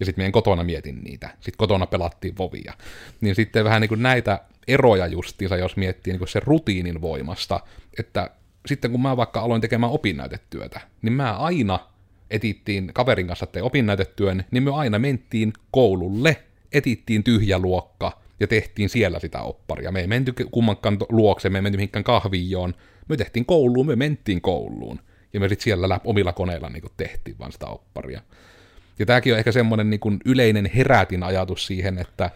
ja 0.00 0.06
sitten 0.06 0.22
meidän 0.22 0.32
kotona 0.32 0.64
mietin 0.64 1.04
niitä. 1.04 1.28
Sitten 1.34 1.58
kotona 1.58 1.86
pelattiin 1.86 2.38
vovia. 2.38 2.72
Niin 3.20 3.34
sitten 3.34 3.64
vähän 3.64 3.80
niin 3.80 3.88
kuin 3.88 4.02
näitä 4.02 4.40
eroja 4.68 5.06
justiinsa, 5.06 5.56
jos 5.56 5.76
miettii 5.76 6.12
niin 6.12 6.18
kuin 6.18 6.28
sen 6.28 6.42
rutiinin 6.42 7.00
voimasta, 7.00 7.60
että 7.98 8.30
sitten 8.66 8.90
kun 8.90 9.02
mä 9.02 9.16
vaikka 9.16 9.40
aloin 9.40 9.60
tekemään 9.60 9.92
opinnäytetyötä, 9.92 10.80
niin 11.02 11.12
mä 11.12 11.36
aina 11.36 11.78
etittiin 12.30 12.90
kaverin 12.94 13.26
kanssa 13.26 13.46
tein 13.46 13.64
opinnäytetyön, 13.64 14.44
niin 14.50 14.62
me 14.62 14.74
aina 14.74 14.98
mentiin 14.98 15.52
koululle, 15.70 16.42
etittiin 16.72 17.24
tyhjä 17.24 17.58
luokka 17.58 18.20
ja 18.40 18.46
tehtiin 18.46 18.88
siellä 18.88 19.20
sitä 19.20 19.42
opparia. 19.42 19.92
Me 19.92 20.00
ei 20.00 20.06
menty 20.06 20.32
kummankaan 20.50 20.98
luokse, 21.08 21.50
me 21.50 21.58
ei 21.58 21.62
menty 21.62 21.76
mihinkään 21.76 22.04
kahvioon, 22.04 22.74
me 23.08 23.16
tehtiin 23.16 23.46
kouluun, 23.46 23.86
me 23.86 23.96
mentiin 23.96 24.40
kouluun. 24.40 25.00
Ja 25.32 25.40
me 25.40 25.48
sitten 25.48 25.64
siellä 25.64 26.00
omilla 26.04 26.32
koneilla 26.32 26.68
niin 26.68 26.82
tehtiin 26.96 27.38
vaan 27.38 27.52
sitä 27.52 27.66
opparia. 27.66 28.20
Ja 28.98 29.06
tämäkin 29.06 29.32
on 29.32 29.38
ehkä 29.38 29.52
semmoinen 29.52 29.90
niin 29.90 30.00
kuin 30.00 30.18
yleinen 30.24 30.70
herätin 30.74 31.22
ajatus 31.22 31.66
siihen, 31.66 31.98
että 31.98 32.30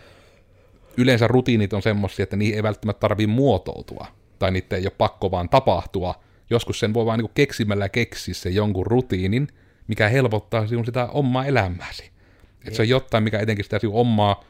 yleensä 0.97 1.27
rutiinit 1.27 1.73
on 1.73 1.83
semmoisia, 1.83 2.23
että 2.23 2.37
niihin 2.37 2.55
ei 2.55 2.63
välttämättä 2.63 3.01
tarvitse 3.01 3.33
muotoutua, 3.33 4.07
tai 4.39 4.51
niitä 4.51 4.77
ei 4.77 4.85
ole 4.85 4.93
pakko 4.99 5.31
vaan 5.31 5.49
tapahtua. 5.49 6.15
Joskus 6.51 6.81
sen 6.81 6.95
voi 6.95 7.07
vaan 7.07 7.19
niin 7.19 7.31
keksimällä 7.35 7.89
keksiä 7.89 8.35
se 8.35 8.51
jonkun 8.51 8.87
rutiinin, 8.87 9.49
mikä 9.87 10.09
helpottaa 10.09 10.67
sinun 10.67 10.87
sitä 10.87 11.07
omaa 11.07 11.47
elämääsi. 11.47 12.11
Että 12.65 12.77
se 12.77 12.83
on 12.83 12.89
jotain, 12.89 13.25
mikä 13.25 13.39
etenkin 13.39 13.65
sitä 13.65 13.79
sinun 13.79 13.95
omaa, 13.95 14.45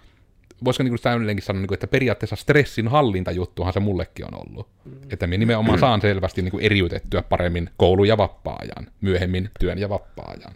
voisiko 0.65 0.83
niin 0.83 0.91
kuin 0.91 0.99
sanoa, 0.99 1.27
niin 1.61 1.75
että 1.75 1.87
periaatteessa 1.87 2.37
stressin 2.37 2.89
hallintajuttuhan 2.89 3.73
se 3.73 3.81
mullekin 3.81 4.27
on 4.35 4.41
ollut. 4.47 4.69
Mm. 4.85 4.93
Että 5.11 5.27
minä 5.27 5.39
nimenomaan 5.39 5.79
saan 5.87 6.01
selvästi 6.01 6.43
niin 6.43 6.61
eriytettyä 6.61 7.23
paremmin 7.23 7.71
koulu- 7.77 8.05
ja 8.05 8.17
vapaa-ajan, 8.17 8.87
myöhemmin 9.01 9.51
työn 9.61 9.79
ja 9.79 9.89
vapaa-ajan. 9.89 10.53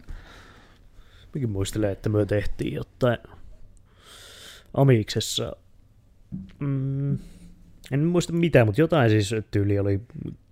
Mikin 1.35 1.49
muistelee, 1.49 1.91
että 1.91 2.09
me 2.09 2.25
tehtiin 2.25 2.73
jotain 2.73 3.17
Amiksessa. 4.73 5.55
Mm, 6.59 7.17
en 7.91 8.05
muista 8.05 8.33
mitä, 8.33 8.65
mutta 8.65 8.81
jotain 8.81 9.09
siis 9.09 9.31
tyyli 9.51 9.79
oli 9.79 10.01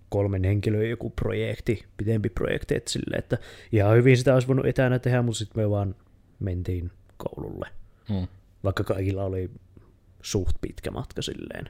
kolmen 0.09 0.43
henkilön 0.43 0.89
joku 0.89 1.09
projekti, 1.09 1.85
pitempi 1.97 2.29
projekti, 2.29 2.75
että, 2.75 2.91
sille, 2.91 3.15
että 3.17 3.37
ihan 3.71 3.95
hyvin 3.95 4.17
sitä 4.17 4.33
olisi 4.33 4.47
voinut 4.47 4.65
etänä 4.65 4.99
tehdä, 4.99 5.21
mutta 5.21 5.39
sitten 5.39 5.63
me 5.63 5.69
vaan 5.69 5.95
mentiin 6.39 6.91
koululle. 7.17 7.69
Hmm. 8.09 8.27
Vaikka 8.63 8.83
kaikilla 8.83 9.23
oli 9.23 9.51
suht 10.21 10.57
pitkä 10.61 10.91
matka 10.91 11.21
silleen 11.21 11.69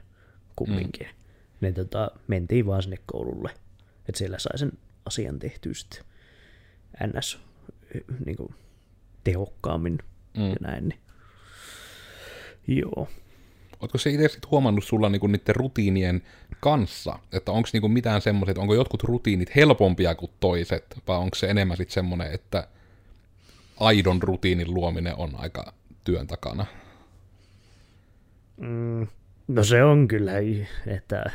kumminkin. 0.56 1.06
Hmm. 1.06 1.16
Niin 1.60 1.74
tota, 1.74 2.10
mentiin 2.26 2.66
vaan 2.66 2.82
sinne 2.82 2.98
koululle, 3.06 3.50
että 4.08 4.18
siellä 4.18 4.38
sai 4.38 4.58
sen 4.58 4.72
asian 5.06 5.38
tehtyä 5.38 5.74
sitten. 5.74 6.04
ns. 7.16 7.38
Niin 8.26 8.36
kuin, 8.36 8.54
tehokkaammin 9.24 9.98
mm. 10.36 10.48
ja 10.48 10.56
näin. 10.60 10.88
Niin. 10.88 11.00
Joo. 12.66 13.08
Oletko 13.80 13.98
se 13.98 14.10
itse 14.10 14.38
huomannut 14.50 14.84
sulla 14.84 15.08
niinku 15.08 15.26
niiden 15.26 15.56
rutiinien 15.56 16.22
kanssa, 16.60 17.18
että 17.32 17.52
onko 17.52 17.68
niinku 17.72 17.88
mitään 17.88 18.22
semmoiset, 18.22 18.58
onko 18.58 18.74
jotkut 18.74 19.02
rutiinit 19.02 19.56
helpompia 19.56 20.14
kuin 20.14 20.30
toiset, 20.40 20.84
vai 21.08 21.18
onko 21.18 21.34
se 21.34 21.46
enemmän 21.50 21.76
sitten 21.76 21.94
semmoinen, 21.94 22.32
että 22.32 22.68
aidon 23.80 24.22
rutiinin 24.22 24.74
luominen 24.74 25.16
on 25.16 25.30
aika 25.36 25.72
työn 26.04 26.26
takana? 26.26 26.66
Mm, 28.56 29.06
no 29.48 29.64
se 29.64 29.84
on 29.84 30.08
kyllä, 30.08 30.32
että 30.86 31.30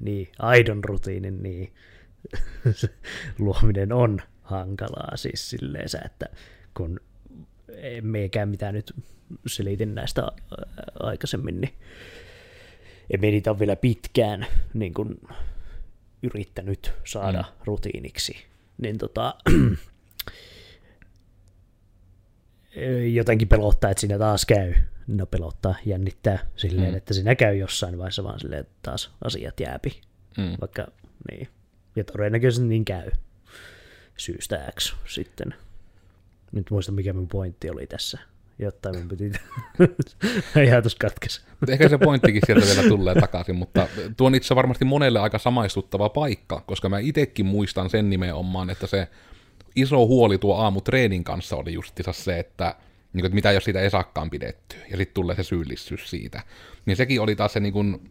niin, 0.00 0.28
aidon 0.38 0.84
rutiinin 0.84 1.42
niin, 1.42 1.72
luominen 3.38 3.92
on 3.92 4.18
hankalaa 4.42 5.16
siis 5.16 5.50
silleen, 5.50 5.88
että 6.04 6.26
kun 6.74 7.00
meikään 8.02 8.48
mitä 8.48 8.72
nyt 8.72 8.94
selitin 9.46 9.94
näistä 9.94 10.28
aikaisemmin, 11.00 11.60
niin 11.60 11.74
emme 13.10 13.30
niitä 13.30 13.50
ole 13.50 13.58
vielä 13.58 13.76
pitkään 13.76 14.46
niin 14.74 14.94
kuin 14.94 15.20
yrittänyt 16.22 16.92
saada 17.04 17.42
mm. 17.42 17.64
rutiiniksi. 17.64 18.36
Niin 18.78 18.98
tota, 18.98 19.34
jotenkin 23.12 23.48
pelottaa, 23.48 23.90
että 23.90 24.00
siinä 24.00 24.18
taas 24.18 24.46
käy. 24.46 24.74
No 25.06 25.26
pelottaa, 25.26 25.74
jännittää 25.86 26.46
silleen, 26.56 26.90
mm. 26.90 26.96
että 26.96 27.14
siinä 27.14 27.34
käy 27.34 27.56
jossain 27.56 27.98
vaiheessa 27.98 28.24
vaan 28.24 28.40
silleen, 28.40 28.60
että 28.60 28.74
taas 28.82 29.10
asiat 29.24 29.60
jääpi. 29.60 30.00
Mm. 30.38 30.56
Vaikka 30.60 30.86
niin. 31.30 31.48
Ja 31.96 32.04
todennäköisesti 32.04 32.66
niin 32.66 32.84
käy 32.84 33.10
syystä 34.16 34.72
X 34.80 34.94
sitten. 35.08 35.54
Nyt 36.52 36.70
muista 36.70 36.92
mikä 36.92 37.12
mun 37.12 37.28
pointti 37.28 37.70
oli 37.70 37.86
tässä. 37.86 38.18
Jotta 38.58 38.92
mun 38.92 39.08
piti 39.08 39.32
ajatus 40.56 40.94
katkesi. 40.94 41.42
Ehkä 41.68 41.88
se 41.88 41.98
pointtikin 41.98 42.42
sieltä 42.46 42.66
vielä 42.66 42.88
tulee 42.88 43.14
takaisin, 43.14 43.56
mutta 43.56 43.88
tuo 44.16 44.26
on 44.26 44.34
itse 44.34 44.54
varmasti 44.54 44.84
monelle 44.84 45.20
aika 45.20 45.38
samaistuttava 45.38 46.08
paikka, 46.08 46.62
koska 46.66 46.88
mä 46.88 46.98
itsekin 46.98 47.46
muistan 47.46 47.90
sen 47.90 48.10
nimenomaan, 48.10 48.70
että 48.70 48.86
se 48.86 49.08
iso 49.76 50.06
huoli 50.06 50.38
tuo 50.38 50.56
aamutreenin 50.56 51.24
kanssa 51.24 51.56
oli 51.56 51.72
justiinsa 51.72 52.12
se, 52.12 52.38
että, 52.38 52.74
niin 53.12 53.22
kuin, 53.22 53.26
että 53.26 53.34
mitä 53.34 53.52
jos 53.52 53.64
siitä 53.64 53.80
ei 53.80 53.90
saakaan 53.90 54.30
pidetty, 54.30 54.76
ja 54.90 54.96
sitten 54.96 55.14
tulee 55.14 55.36
se 55.36 55.42
syyllisyys 55.42 56.10
siitä. 56.10 56.42
Niin 56.86 56.96
sekin 56.96 57.20
oli 57.20 57.36
taas 57.36 57.52
se 57.52 57.60
niin 57.60 57.72
kuin, 57.72 58.10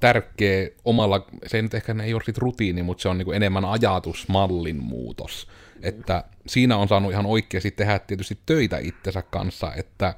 tärkeä 0.00 0.68
omalla, 0.84 1.26
se 1.46 1.58
ei 1.58 1.62
nyt 1.62 1.74
ehkä 1.74 1.96
ei 2.04 2.14
ole 2.14 2.22
rutiini, 2.36 2.82
mutta 2.82 3.02
se 3.02 3.08
on 3.08 3.18
niin 3.18 3.34
enemmän 3.34 3.64
ajatusmallin 3.64 4.82
muutos. 4.82 5.48
Että 5.82 6.24
siinä 6.46 6.76
on 6.76 6.88
saanut 6.88 7.12
ihan 7.12 7.26
oikeasti 7.26 7.70
tehdä 7.70 7.98
tietysti 7.98 8.38
töitä 8.46 8.78
itsensä 8.78 9.22
kanssa, 9.22 9.72
että 9.74 10.14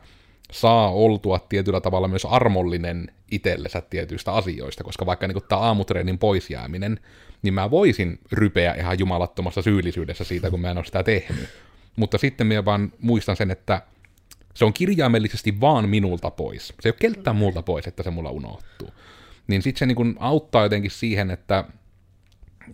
saa 0.53 0.91
oltua 0.91 1.47
tietyllä 1.49 1.81
tavalla 1.81 2.09
myös 2.09 2.25
armollinen 2.25 3.13
itsellensä 3.31 3.81
tietyistä 3.81 4.33
asioista, 4.33 4.85
koska 4.85 5.07
vaikka 5.07 5.29
niin 5.29 5.43
tämä 5.49 5.61
aamutreenin 5.61 6.19
poisjääminen, 6.19 7.01
niin 7.43 7.55
mä 7.55 7.71
voisin 7.71 8.19
rypeä 8.33 8.75
ihan 8.75 8.99
jumalattomassa 8.99 9.63
syyllisyydessä 9.63 10.25
siitä, 10.25 10.51
kun 10.51 10.61
mä 10.61 10.71
en 10.71 10.77
ole 10.77 10.85
sitä 10.85 11.03
tehnyt. 11.03 11.49
Mutta 11.97 12.19
sitten 12.19 12.47
minä 12.47 12.65
vaan 12.65 12.93
muistan 13.01 13.37
sen, 13.37 13.51
että 13.51 13.83
se 14.55 14.65
on 14.65 14.73
kirjaimellisesti 14.73 15.61
vaan 15.61 15.89
minulta 15.89 16.31
pois. 16.31 16.69
Se 16.81 16.89
ei 16.89 16.91
ole 16.91 16.97
keltään 16.99 17.37
muulta 17.37 17.63
pois, 17.63 17.87
että 17.87 18.03
se 18.03 18.11
mulla 18.11 18.31
unohtuu. 18.31 18.91
Niin 19.49 19.63
sitten 19.63 19.79
se 19.79 19.87
niin 19.87 19.97
kuin 19.97 20.17
auttaa 20.19 20.63
jotenkin 20.63 20.91
siihen, 20.91 21.31
että 21.31 21.65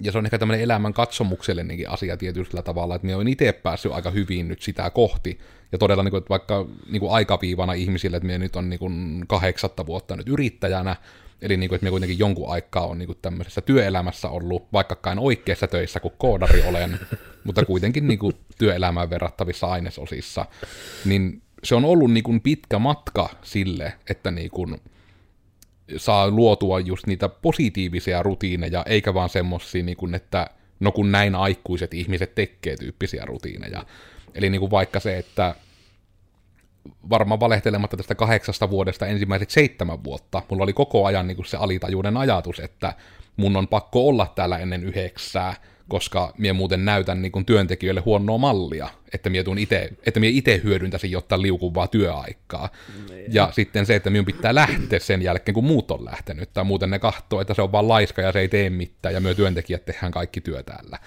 ja 0.00 0.12
se 0.12 0.18
on 0.18 0.24
ehkä 0.26 0.38
tämmöinen 0.38 0.64
elämän 0.64 0.92
katsomuksellinenkin 0.92 1.90
asia 1.90 2.16
tietyllä 2.16 2.62
tavalla, 2.62 2.94
että 2.94 3.06
minä 3.06 3.16
olen 3.16 3.28
itse 3.28 3.52
päässyt 3.52 3.92
aika 3.92 4.10
hyvin 4.10 4.48
nyt 4.48 4.62
sitä 4.62 4.90
kohti, 4.90 5.38
ja 5.72 5.78
todella 5.78 6.02
niin 6.02 6.10
kuin, 6.10 6.18
että 6.18 6.28
vaikka 6.28 6.66
niin 6.90 7.00
kuin 7.00 7.12
aikaviivana 7.12 7.72
ihmisille, 7.72 8.16
että 8.16 8.26
minä 8.26 8.38
nyt 8.38 8.56
on 8.56 8.70
niin 8.70 8.78
kuin 8.78 9.24
kahdeksatta 9.26 9.86
vuotta 9.86 10.16
nyt 10.16 10.28
yrittäjänä, 10.28 10.96
eli 11.42 11.56
niin 11.56 11.68
kuin, 11.68 11.76
että 11.76 11.84
minä 11.84 11.90
kuitenkin 11.90 12.18
jonkun 12.18 12.52
aikaa 12.52 12.86
on 12.86 12.98
niin 12.98 13.06
kuin 13.06 13.18
tämmöisessä 13.22 13.60
työelämässä 13.60 14.28
ollut, 14.28 14.72
vaikkakaan 14.72 15.18
oikeassa 15.18 15.66
töissä 15.66 16.00
kuin 16.00 16.14
koodari 16.18 16.62
olen, 16.62 16.98
mutta 17.44 17.64
kuitenkin 17.64 18.08
niin 18.08 18.18
kuin 18.18 18.34
työelämään 18.58 19.10
verrattavissa 19.10 19.66
ainesosissa, 19.66 20.46
niin 21.04 21.42
se 21.64 21.74
on 21.74 21.84
ollut 21.84 22.12
niin 22.12 22.24
kuin 22.24 22.40
pitkä 22.40 22.78
matka 22.78 23.28
sille, 23.42 23.92
että 24.10 24.30
niin 24.30 24.50
kuin, 24.50 24.80
saa 25.96 26.30
luotua 26.30 26.80
just 26.80 27.06
niitä 27.06 27.28
positiivisia 27.28 28.22
rutiineja, 28.22 28.82
eikä 28.86 29.14
vaan 29.14 29.28
semmosia, 29.28 29.82
niin 29.82 30.14
että 30.14 30.50
no 30.80 30.92
kun 30.92 31.12
näin 31.12 31.34
aikuiset 31.34 31.94
ihmiset 31.94 32.34
tekee 32.34 32.76
tyyppisiä 32.76 33.24
rutiineja. 33.24 33.84
Eli 34.34 34.50
niin 34.50 34.60
kuin 34.60 34.70
vaikka 34.70 35.00
se, 35.00 35.18
että 35.18 35.54
varmaan 37.10 37.40
valehtelematta 37.40 37.96
tästä 37.96 38.14
kahdeksasta 38.14 38.70
vuodesta 38.70 39.06
ensimmäiset 39.06 39.50
seitsemän 39.50 40.04
vuotta, 40.04 40.42
mulla 40.50 40.64
oli 40.64 40.72
koko 40.72 41.06
ajan 41.06 41.26
niin 41.26 41.36
kuin 41.36 41.46
se 41.46 41.56
alitajuuden 41.56 42.16
ajatus, 42.16 42.60
että 42.60 42.94
mun 43.36 43.56
on 43.56 43.68
pakko 43.68 44.08
olla 44.08 44.32
täällä 44.34 44.58
ennen 44.58 44.84
yhdeksää, 44.84 45.54
koska 45.88 46.32
mie 46.38 46.52
muuten 46.52 46.84
näytän 46.84 47.22
niin 47.22 47.32
kuin 47.32 47.44
työntekijöille 47.44 48.00
huonoa 48.00 48.38
mallia, 48.38 48.88
että 49.12 49.30
mie, 49.30 49.44
tuun 49.44 49.58
ite, 49.58 49.90
että 50.06 50.20
mie 50.20 50.30
itse 50.30 50.60
hyödyntäisin 50.64 51.10
jotta 51.10 51.42
liukuvaa 51.42 51.86
työaikaa. 51.86 52.68
Niin. 53.08 53.34
Ja 53.34 53.48
sitten 53.52 53.86
se, 53.86 53.94
että 53.94 54.10
minun 54.10 54.24
pitää 54.24 54.54
lähteä 54.54 54.98
sen 54.98 55.22
jälkeen, 55.22 55.54
kun 55.54 55.64
muut 55.64 55.90
on 55.90 56.04
lähtenyt, 56.04 56.52
tai 56.52 56.64
muuten 56.64 56.90
ne 56.90 56.98
kahtoo, 56.98 57.40
että 57.40 57.54
se 57.54 57.62
on 57.62 57.72
vaan 57.72 57.88
laiska 57.88 58.22
ja 58.22 58.32
se 58.32 58.40
ei 58.40 58.48
tee 58.48 58.70
mitään, 58.70 59.14
ja 59.14 59.20
myö 59.20 59.34
työntekijät 59.34 59.84
tehdään 59.84 60.12
kaikki 60.12 60.40
työ 60.40 60.62
täällä. 60.62 60.98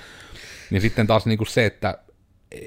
Niin 0.70 0.82
sitten 0.82 1.08
taas 1.08 1.26
niin 1.26 1.38
kuin 1.38 1.48
se, 1.48 1.66
että 1.66 1.98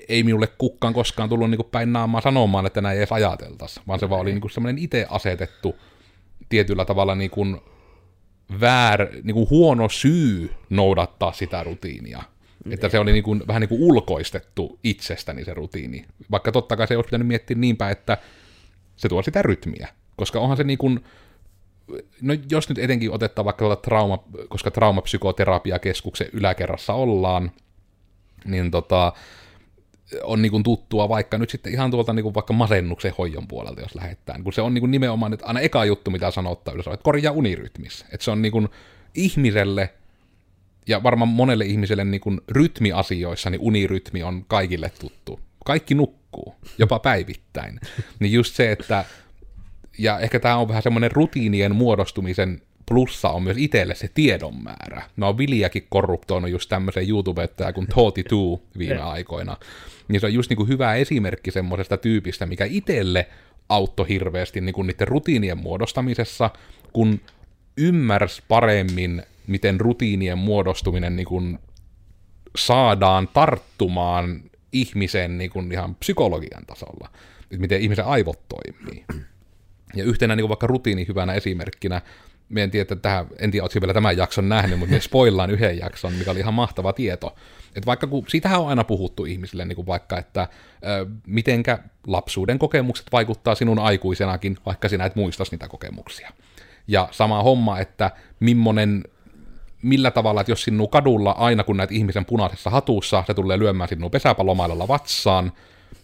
ei 0.09 0.23
minulle 0.23 0.47
kukkaan 0.47 0.95
koskaan 0.95 1.29
tullut 1.29 1.51
niin 1.51 1.59
kuin 1.59 1.71
päin 1.71 1.93
naamaa 1.93 2.21
sanomaan, 2.21 2.67
että 2.67 2.81
näin 2.81 2.95
ei 2.95 2.99
edes 2.99 3.13
ajateltaisi, 3.13 3.81
vaan 3.87 4.01
se 4.01 4.11
vaan 4.11 4.21
oli 4.21 4.31
niin 4.31 4.41
kuin 4.41 4.51
semmoinen 4.51 4.83
itse 4.83 5.07
asetettu 5.11 5.77
tietyllä 6.49 6.85
tavalla 6.85 7.15
niin 7.15 7.31
kuin 7.31 7.61
väär, 8.61 9.09
niin 9.23 9.35
kuin 9.35 9.51
huono 9.51 9.89
syy 9.89 10.51
noudattaa 10.71 11.33
sitä 11.33 11.63
rutiinia. 11.63 12.23
Mm. 12.65 12.73
Että 12.73 12.89
se 12.89 12.99
oli 12.99 13.13
niin 13.13 13.25
kuin, 13.25 13.43
vähän 13.47 13.61
niin 13.61 13.69
kuin 13.69 13.83
ulkoistettu 13.83 14.79
itsestäni 14.85 15.45
se 15.45 15.55
rutiini. 15.55 16.05
Vaikka 16.31 16.53
totta 16.53 16.77
kai 16.77 16.87
se 16.87 16.97
olisi 16.97 17.07
pitänyt 17.07 17.27
miettiä 17.27 17.57
niinpä, 17.57 17.91
että 17.91 18.19
se 18.97 19.09
tuo 19.09 19.23
sitä 19.23 19.43
rytmiä. 19.43 19.89
Koska 20.17 20.41
onhan 20.41 20.57
se 20.57 20.65
niin 20.65 20.79
kuin, 20.79 21.05
no 22.23 22.35
jos 22.51 22.69
nyt 22.69 22.79
etenkin 22.79 23.11
otetaan 23.11 23.45
vaikka 23.45 23.65
tuota 23.65 23.83
trauma, 23.83 24.25
koska 24.49 24.71
traumapsykoterapiakeskuksen 24.71 26.29
yläkerrassa 26.33 26.93
ollaan, 26.93 27.51
niin 28.45 28.71
tota, 28.71 29.13
on 30.23 30.43
niin 30.43 30.53
kuin 30.53 30.63
tuttua 30.63 31.09
vaikka 31.09 31.39
nyt 31.39 31.51
sitten 31.51 31.73
ihan 31.73 31.91
tuolta 31.91 32.13
niin 32.13 32.23
kuin 32.23 32.35
vaikka 32.35 32.53
masennuksen 32.53 33.13
hoidon 33.19 33.49
puolelta, 33.49 33.81
jos 33.81 33.95
lähdetään. 33.95 34.45
Kun 34.45 34.53
se 34.53 34.63
on 34.63 34.75
niin 34.75 34.83
kuin 34.83 34.91
nimenomaan, 34.91 35.33
että 35.33 35.47
aina 35.47 35.61
eka 35.61 35.85
juttu, 35.85 36.11
mitä 36.11 36.31
sanottaa 36.31 36.75
yleensä, 36.75 36.91
että 36.91 37.05
korjaa 37.05 37.33
unirytmissä. 37.33 38.07
Että 38.13 38.25
se 38.25 38.31
on 38.31 38.43
niin 38.43 38.53
kuin 38.53 38.69
ihmiselle 39.15 39.95
ja 40.87 41.03
varmaan 41.03 41.29
monelle 41.29 41.65
ihmiselle 41.65 42.05
niin 42.05 42.21
kuin 42.21 42.41
rytmiasioissa, 42.49 43.51
niin 43.51 43.61
unirytmi 43.61 44.23
on 44.23 44.45
kaikille 44.49 44.93
tuttu. 45.01 45.41
Kaikki 45.65 45.95
nukkuu, 45.95 46.55
jopa 46.79 46.99
päivittäin. 46.99 47.81
Niin 48.21 48.33
just 48.33 48.55
se, 48.55 48.73
että 48.73 49.05
ja 49.99 50.19
ehkä 50.19 50.41
tämä 50.41 50.57
on 50.57 50.69
vähän 50.69 50.83
semmoinen 50.83 51.13
rutiinien 51.13 51.77
muodostumisen 51.77 52.63
plussa 52.91 53.31
on 53.31 53.43
myös 53.43 53.57
itselle 53.59 53.95
se 53.95 54.11
tiedon 54.15 54.63
määrä. 54.63 55.03
Mä 55.17 55.27
oon 55.27 55.39
Viliäkin 55.39 55.87
korruptoinut 55.89 56.51
just 56.51 56.69
tämmöisen 56.69 57.09
YouTubettajaa 57.09 57.73
kuin 57.73 57.87
Toti 57.87 58.25
viime 58.79 59.01
aikoina. 59.01 59.57
Niin 60.09 60.21
se 60.21 60.27
on 60.27 60.35
just 60.35 60.51
niin 60.51 60.57
kuin 60.57 60.69
hyvä 60.69 60.95
esimerkki 60.95 61.51
semmoisesta 61.51 61.97
tyypistä, 61.97 62.47
mikä 62.47 62.65
itselle 62.65 63.27
auttoi 63.69 64.09
hirveästi 64.09 64.61
niin 64.61 64.73
kuin 64.73 64.87
niiden 64.87 65.09
rutiinien 65.09 65.59
muodostamisessa, 65.59 66.51
kun 66.93 67.21
ymmärsi 67.77 68.43
paremmin, 68.49 69.23
miten 69.47 69.81
rutiinien 69.81 70.39
muodostuminen 70.39 71.17
niin 71.17 71.27
kuin 71.27 71.59
saadaan 72.57 73.29
tarttumaan 73.29 74.43
ihmisen 74.73 75.39
niin 75.39 75.51
kuin 75.51 75.73
ihan 75.73 75.95
psykologian 75.95 76.67
tasolla, 76.67 77.09
että 77.43 77.59
miten 77.59 77.81
ihmisen 77.81 78.05
aivot 78.05 78.49
toimii. 78.49 79.05
Ja 79.95 80.05
yhtenä 80.05 80.37
niin 80.37 80.43
kuin 80.43 80.49
vaikka 80.49 80.67
rutiini 80.67 81.09
hyvänä 81.09 81.33
esimerkkinä 81.33 82.03
me 82.51 82.63
en 82.63 82.71
tiedä, 82.71 82.83
että 82.83 82.97
tähän, 82.97 83.27
en 83.39 83.51
tiedä, 83.51 83.67
vielä 83.81 83.95
tämän 83.95 84.17
jakson 84.17 84.49
nähnyt, 84.49 84.79
mutta 84.79 84.95
me 84.95 85.01
spoillaan 85.11 85.51
yhden 85.51 85.79
jakson, 85.79 86.13
mikä 86.13 86.31
oli 86.31 86.41
ihan 86.41 86.55
mahtava 86.55 86.93
tieto. 86.93 87.37
Että 87.77 87.87
vaikka 87.87 88.07
kun, 88.07 88.25
siitähän 88.29 88.61
on 88.61 88.69
aina 88.69 88.85
puhuttu 88.85 89.25
ihmisille, 89.25 89.65
niin 89.65 89.77
kuin 89.77 89.87
vaikka, 89.87 90.19
että 90.19 90.49
ö, 90.87 91.07
mitenkä 91.27 91.79
lapsuuden 92.07 92.59
kokemukset 92.59 93.07
vaikuttaa 93.13 93.55
sinun 93.55 93.79
aikuisenakin, 93.79 94.57
vaikka 94.67 94.89
sinä 94.89 95.05
et 95.05 95.17
muistas 95.17 95.51
niitä 95.51 95.69
kokemuksia. 95.69 96.31
Ja 96.89 97.09
sama 97.11 97.43
homma, 97.43 97.79
että 97.79 98.11
millainen 98.41 99.05
millä 99.83 100.11
tavalla, 100.11 100.41
että 100.41 100.53
jos 100.53 100.63
sinun 100.63 100.91
kadulla 100.91 101.31
aina 101.31 101.65
kun 101.65 101.77
näet 101.77 101.93
ihmisen 101.93 102.25
punaisessa 102.25 102.71
hatussa, 102.71 103.25
se 103.27 103.35
tulee 103.35 103.59
lyömään 103.59 103.89
sinun 103.89 104.11
pesäpallomailalla 104.11 104.89
vatsaan, 104.89 105.53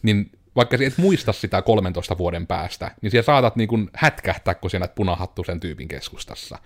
niin 0.03 0.31
vaikka 0.57 0.77
et 0.81 0.99
muista 0.99 1.33
sitä 1.33 1.63
13 1.63 2.19
vuoden 2.19 2.47
päästä, 2.47 2.91
niin 3.03 3.11
siellä 3.11 3.27
saatat 3.27 3.57
niin 3.57 3.69
kuin 3.69 3.91
hätkähtää, 3.95 4.55
kun 4.55 4.71
sinä 4.71 4.89
punahattu 4.89 5.45
sen 5.45 5.61
tyypin 5.61 5.89
keskustassa. 5.89 6.59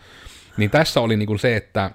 Niin 0.57 0.71
tässä 0.71 1.01
oli 1.01 1.17
niin 1.17 1.27
kuin 1.27 1.39
se, 1.39 1.57
että 1.57 1.91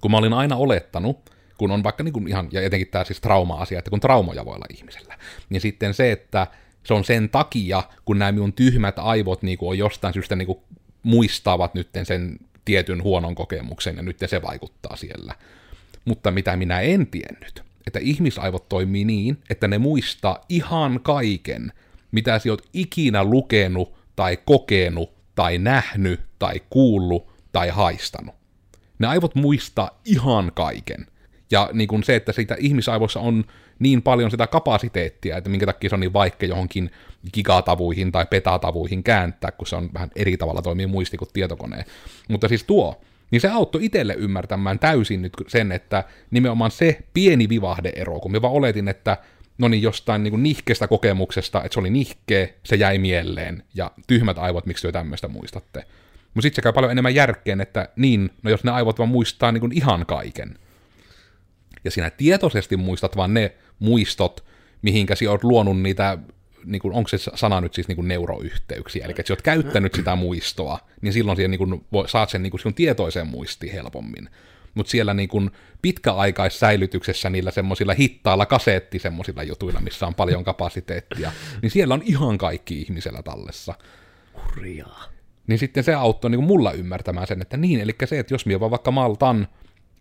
kun 0.00 0.10
mä 0.10 0.16
olin 0.16 0.32
aina 0.32 0.56
olettanut, 0.56 1.30
kun 1.58 1.70
on 1.70 1.82
vaikka 1.82 2.04
niin 2.04 2.12
kuin 2.12 2.28
ihan, 2.28 2.48
ja 2.52 2.62
etenkin 2.62 2.88
tämä 2.88 3.04
siis 3.04 3.20
trauma-asia, 3.20 3.78
että 3.78 3.90
kun 3.90 4.00
traumoja 4.00 4.44
voi 4.44 4.54
olla 4.54 4.66
ihmisellä, 4.70 5.18
niin 5.48 5.60
sitten 5.60 5.94
se, 5.94 6.12
että 6.12 6.46
se 6.84 6.94
on 6.94 7.04
sen 7.04 7.28
takia, 7.28 7.82
kun 8.04 8.18
nämä 8.18 8.32
minun 8.32 8.52
tyhmät 8.52 8.98
aivot 8.98 9.42
niin 9.42 9.58
kuin 9.58 9.68
on 9.68 9.78
jostain 9.78 10.14
syystä 10.14 10.36
niin 10.36 10.46
kuin 10.46 10.58
muistavat 11.02 11.74
nyt 11.74 11.88
sen 12.02 12.38
tietyn 12.64 13.02
huonon 13.02 13.34
kokemuksen, 13.34 13.96
ja 13.96 14.02
nyt 14.02 14.18
se 14.26 14.42
vaikuttaa 14.42 14.96
siellä. 14.96 15.34
Mutta 16.04 16.30
mitä 16.30 16.56
minä 16.56 16.80
en 16.80 17.06
tiennyt, 17.06 17.62
että 17.86 17.98
ihmisaivot 18.02 18.68
toimii 18.68 19.04
niin, 19.04 19.38
että 19.50 19.68
ne 19.68 19.78
muistaa 19.78 20.44
ihan 20.48 21.00
kaiken, 21.02 21.72
mitä 22.12 22.38
sinä 22.38 22.52
olet 22.52 22.68
ikinä 22.72 23.24
lukenut 23.24 23.94
tai 24.16 24.38
kokenut 24.44 25.12
tai 25.34 25.58
nähnyt 25.58 26.20
tai 26.38 26.60
kuullut 26.70 27.28
tai 27.52 27.68
haistanut. 27.68 28.34
Ne 28.98 29.06
aivot 29.06 29.34
muistaa 29.34 30.00
ihan 30.04 30.52
kaiken. 30.54 31.06
Ja 31.50 31.70
niin 31.72 31.88
kuin 31.88 32.04
se, 32.04 32.16
että 32.16 32.32
siitä 32.32 32.56
ihmisaivoissa 32.58 33.20
on 33.20 33.44
niin 33.78 34.02
paljon 34.02 34.30
sitä 34.30 34.46
kapasiteettia, 34.46 35.36
että 35.36 35.50
minkä 35.50 35.66
takia 35.66 35.90
se 35.90 35.96
on 35.96 36.00
niin 36.00 36.12
vaikea 36.12 36.48
johonkin 36.48 36.90
gigatavuihin 37.34 38.12
tai 38.12 38.26
petatavuihin 38.26 39.02
kääntää, 39.02 39.50
kun 39.50 39.66
se 39.66 39.76
on 39.76 39.90
vähän 39.94 40.10
eri 40.16 40.36
tavalla 40.36 40.62
toimii 40.62 40.86
muisti 40.86 41.16
kuin 41.16 41.28
tietokone. 41.32 41.84
Mutta 42.28 42.48
siis 42.48 42.64
tuo, 42.64 43.00
niin 43.30 43.40
se 43.40 43.48
auttoi 43.48 43.84
itselle 43.84 44.14
ymmärtämään 44.14 44.78
täysin 44.78 45.22
nyt 45.22 45.32
sen, 45.46 45.72
että 45.72 46.04
nimenomaan 46.30 46.70
se 46.70 46.98
pieni 47.14 47.48
vivahdeero, 47.48 48.20
kun 48.20 48.32
mä 48.32 48.42
vaan 48.42 48.52
oletin, 48.52 48.88
että 48.88 49.16
no 49.58 49.68
niin 49.68 49.82
jostain 49.82 50.22
niin 50.22 50.42
nihkeestä 50.42 50.88
kokemuksesta, 50.88 51.64
että 51.64 51.74
se 51.74 51.80
oli 51.80 51.90
nihkeä, 51.90 52.48
se 52.62 52.76
jäi 52.76 52.98
mieleen, 52.98 53.62
ja 53.74 53.90
tyhmät 54.06 54.38
aivot, 54.38 54.66
miksi 54.66 54.86
te 54.86 54.92
tämmöistä 54.92 55.28
muistatte. 55.28 55.84
Mutta 56.34 56.42
sitten 56.42 56.56
se 56.56 56.62
käy 56.62 56.72
paljon 56.72 56.92
enemmän 56.92 57.14
järkeen, 57.14 57.60
että 57.60 57.88
niin, 57.96 58.30
no 58.42 58.50
jos 58.50 58.64
ne 58.64 58.70
aivot 58.70 58.98
vaan 58.98 59.08
muistaa 59.08 59.52
niin 59.52 59.72
ihan 59.72 60.06
kaiken, 60.06 60.58
ja 61.84 61.90
sinä 61.90 62.10
tietoisesti 62.10 62.76
muistat 62.76 63.16
vaan 63.16 63.34
ne 63.34 63.52
muistot, 63.78 64.44
mihinkä 64.82 65.14
sinä 65.14 65.30
olet 65.30 65.44
luonut 65.44 65.80
niitä, 65.80 66.18
niin 66.64 66.82
kuin, 66.82 66.94
onko 66.94 67.08
se 67.08 67.18
sana 67.18 67.60
nyt 67.60 67.74
siis 67.74 67.88
niin 67.88 67.96
kuin 67.96 68.08
neuroyhteyksiä, 68.08 69.04
eli 69.04 69.10
että 69.18 69.22
sinä 69.26 69.34
olet 69.34 69.42
käyttänyt 69.42 69.94
sitä 69.94 70.16
muistoa, 70.16 70.78
niin 71.00 71.12
silloin 71.12 71.36
siihen 71.36 71.50
niin 71.50 71.58
kuin, 71.58 71.84
saat 72.06 72.30
sen 72.30 72.42
niin 72.42 72.50
kuin 72.50 72.60
sinun 72.60 72.74
tietoiseen 72.74 73.26
muistiin 73.26 73.72
helpommin. 73.72 74.30
Mutta 74.74 74.90
siellä 74.90 75.14
niin 75.14 75.28
kuin 75.28 75.50
pitkäaikaissäilytyksessä 75.82 77.30
niillä 77.30 77.50
semmoisilla 77.50 77.94
hittailla 77.94 78.46
kasetti 78.46 78.98
semmoisilla 78.98 79.42
jutuilla, 79.42 79.80
missä 79.80 80.06
on 80.06 80.14
paljon 80.14 80.44
kapasiteettia, 80.44 81.32
niin 81.62 81.70
siellä 81.70 81.94
on 81.94 82.02
ihan 82.04 82.38
kaikki 82.38 82.80
ihmisellä 82.80 83.22
tallessa. 83.22 83.74
Hurjaa. 84.34 85.04
Niin 85.46 85.58
sitten 85.58 85.84
se 85.84 85.94
auttoi 85.94 86.30
niin 86.30 86.38
kuin 86.38 86.46
mulla 86.46 86.72
ymmärtämään 86.72 87.26
sen, 87.26 87.42
että 87.42 87.56
niin, 87.56 87.80
eli 87.80 87.94
se, 88.04 88.18
että 88.18 88.34
jos 88.34 88.46
minä 88.46 88.60
vaan 88.60 88.70
vaikka 88.70 88.90
maltan 88.90 89.48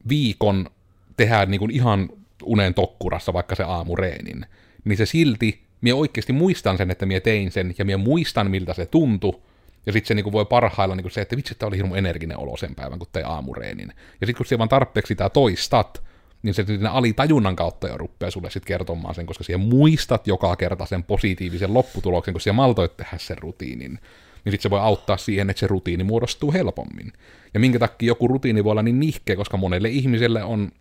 viikon 0.09 0.69
tehdä 1.17 1.45
niin 1.45 1.59
kuin 1.59 1.71
ihan 1.71 2.09
unen 2.43 2.73
tokkurassa 2.73 3.33
vaikka 3.33 3.55
se 3.55 3.63
aamureenin, 3.63 4.45
niin 4.83 4.97
se 4.97 5.05
silti, 5.05 5.66
minä 5.81 5.96
oikeasti 5.96 6.34
muistan 6.34 6.77
sen, 6.77 6.91
että 6.91 7.05
minä 7.05 7.19
tein 7.19 7.51
sen, 7.51 7.75
ja 7.77 7.86
minä 7.86 7.98
muistan, 7.98 8.51
miltä 8.51 8.74
se 8.74 8.86
tuntui, 8.86 9.41
ja 9.86 9.93
sitten 9.93 10.07
se 10.07 10.13
niin 10.13 10.24
kuin 10.24 10.34
voi 10.34 10.46
parhailla 10.46 10.96
niin 10.96 11.03
kuin 11.03 11.12
se, 11.12 11.22
että 11.22 11.38
vitsi, 11.38 11.51
että 11.53 11.67
oli 11.67 11.77
hirveän 11.77 11.98
energinen 11.98 12.38
olo 12.38 12.57
sen 12.57 12.75
päivän, 12.75 13.00
kun 13.00 13.07
tein 13.12 13.25
aamureenin. 13.25 13.93
Ja 14.22 14.27
sitten 14.27 14.36
kun 14.36 14.46
siellä 14.46 14.60
vaan 14.60 14.69
tarpeeksi 14.69 15.07
sitä 15.07 15.29
toistat, 15.29 16.03
niin 16.43 16.53
se 16.53 16.65
siinä 16.65 16.91
alitajunnan 16.91 17.55
kautta 17.55 17.88
jo 17.88 17.98
rupeaa 17.98 18.31
sulle 18.31 18.50
sitten 18.50 18.67
kertomaan 18.67 19.15
sen, 19.15 19.25
koska 19.25 19.43
siellä 19.43 19.65
muistat 19.65 20.27
joka 20.27 20.55
kerta 20.55 20.86
sen 20.86 21.03
positiivisen 21.03 21.74
lopputuloksen, 21.74 22.34
kun 22.34 22.41
siellä 22.41 22.55
maltoit 22.55 22.98
tehdä 22.98 23.17
sen 23.17 23.38
rutiinin. 23.38 24.00
Niin 24.46 24.51
sitten 24.51 24.63
se 24.63 24.69
voi 24.69 24.79
auttaa 24.79 25.17
siihen, 25.17 25.50
että 25.50 25.60
se 25.60 25.67
rutiini 25.67 26.03
muodostuu 26.03 26.53
helpommin. 26.53 27.13
Ja 27.53 27.60
minkä 27.60 27.79
takia 27.79 28.07
joku 28.07 28.27
rutiini 28.27 28.63
voi 28.63 28.72
olla 28.72 28.84
niin 28.84 29.00
nihkeä, 29.00 29.36
koska 29.36 29.57
monelle 29.57 29.89
ihmiselle 29.89 30.43
on 30.43 30.72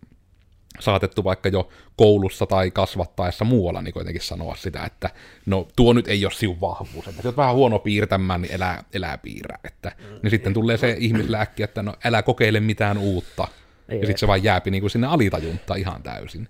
saatettu 0.79 1.23
vaikka 1.23 1.49
jo 1.49 1.69
koulussa 1.95 2.45
tai 2.45 2.71
kasvattaessa 2.71 3.45
muualla 3.45 3.81
niin 3.81 3.93
kuitenkin 3.93 4.21
sanoa 4.21 4.55
sitä, 4.55 4.83
että 4.83 5.09
no 5.45 5.67
tuo 5.75 5.93
nyt 5.93 6.07
ei 6.07 6.25
ole 6.25 6.33
sinun 6.33 6.61
vahvuus, 6.61 7.07
että 7.07 7.29
on 7.29 7.37
vähän 7.37 7.55
huono 7.55 7.79
piirtämään, 7.79 8.41
niin 8.41 8.53
elää, 8.53 8.83
elää 8.93 9.17
piirrä. 9.17 9.57
Että, 9.63 9.91
mm. 9.99 10.19
niin 10.23 10.31
sitten 10.31 10.53
tulee 10.53 10.77
se 10.77 10.95
ihmislääkki, 10.99 11.63
että 11.63 11.83
no 11.83 11.93
älä 12.03 12.23
kokeile 12.23 12.59
mitään 12.59 12.97
uutta. 12.97 13.47
Ei, 13.89 13.99
ja 13.99 14.05
sitten 14.05 14.19
se 14.19 14.27
vaan 14.27 14.43
jääpi 14.43 14.71
niin 14.71 14.81
kuin 14.81 14.91
sinne 14.91 15.07
alitajunta 15.07 15.75
ihan 15.75 16.03
täysin. 16.03 16.47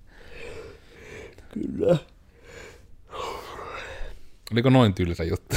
Kyllä. 1.54 1.98
Oliko 4.52 4.70
noin 4.70 4.94
tylsä 4.94 5.24
juttu? 5.24 5.56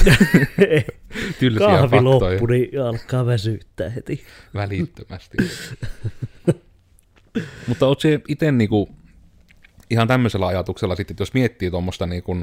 Tylsiä 1.40 1.66
Kahvi 1.66 1.96
faktoja. 1.96 2.02
loppu, 2.02 2.46
niin 2.46 2.82
alkaa 2.82 3.26
väsyttää 3.26 3.88
heti. 3.88 4.24
Välittömästi. 4.54 5.36
Mutta 7.66 7.86
oot 7.86 8.00
se 8.00 8.20
itse 8.28 8.52
niinku, 8.52 8.88
ihan 9.90 10.08
tämmöisellä 10.08 10.46
ajatuksella 10.46 10.96
sitten, 10.96 11.12
että 11.14 11.22
jos 11.22 11.34
miettii 11.34 11.70
tuommoista 11.70 12.06
niinku, 12.06 12.36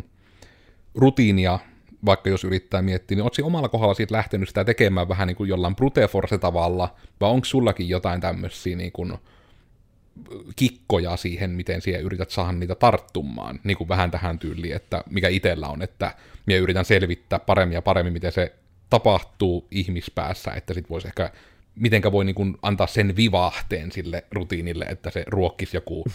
rutiinia, 0.95 1.59
vaikka 2.05 2.29
jos 2.29 2.43
yrittää 2.43 2.81
miettiä, 2.81 3.15
niin 3.15 3.23
ootko 3.23 3.45
omalla 3.45 3.69
kohdalla 3.69 3.93
siitä 3.93 4.15
lähtenyt 4.15 4.47
sitä 4.47 4.65
tekemään 4.65 5.09
vähän 5.09 5.27
niin 5.27 5.35
kuin 5.35 5.49
jollain 5.49 5.75
brute 5.75 6.07
force 6.07 6.37
tavalla, 6.37 6.95
vai 7.21 7.29
onko 7.29 7.45
sullakin 7.45 7.89
jotain 7.89 8.21
tämmöisiä 8.21 8.75
niin 8.75 8.91
kuin 8.91 9.13
kikkoja 10.55 11.17
siihen, 11.17 11.49
miten 11.49 11.81
siihen 11.81 12.01
yrität 12.01 12.29
saada 12.29 12.51
niitä 12.51 12.75
tarttumaan, 12.75 13.59
niin 13.63 13.77
kuin 13.77 13.87
vähän 13.87 14.11
tähän 14.11 14.39
tyyliin, 14.39 14.75
että 14.75 15.03
mikä 15.09 15.27
itsellä 15.27 15.67
on, 15.67 15.81
että 15.81 16.11
minä 16.45 16.59
yritän 16.59 16.85
selvittää 16.85 17.39
paremmin 17.39 17.75
ja 17.75 17.81
paremmin, 17.81 18.13
miten 18.13 18.31
se 18.31 18.53
tapahtuu 18.89 19.67
ihmispäässä, 19.71 20.51
että 20.51 20.73
sit 20.73 20.89
voisi 20.89 21.07
ehkä 21.07 21.31
mitenkä 21.77 22.11
voi 22.11 22.25
niin 22.25 22.35
kuin 22.35 22.57
antaa 22.61 22.87
sen 22.87 23.15
vivahteen 23.15 23.91
sille 23.91 24.23
rutiinille, 24.31 24.85
että 24.85 25.11
se 25.11 25.23
ruokkisi 25.27 25.77
joku 25.77 26.05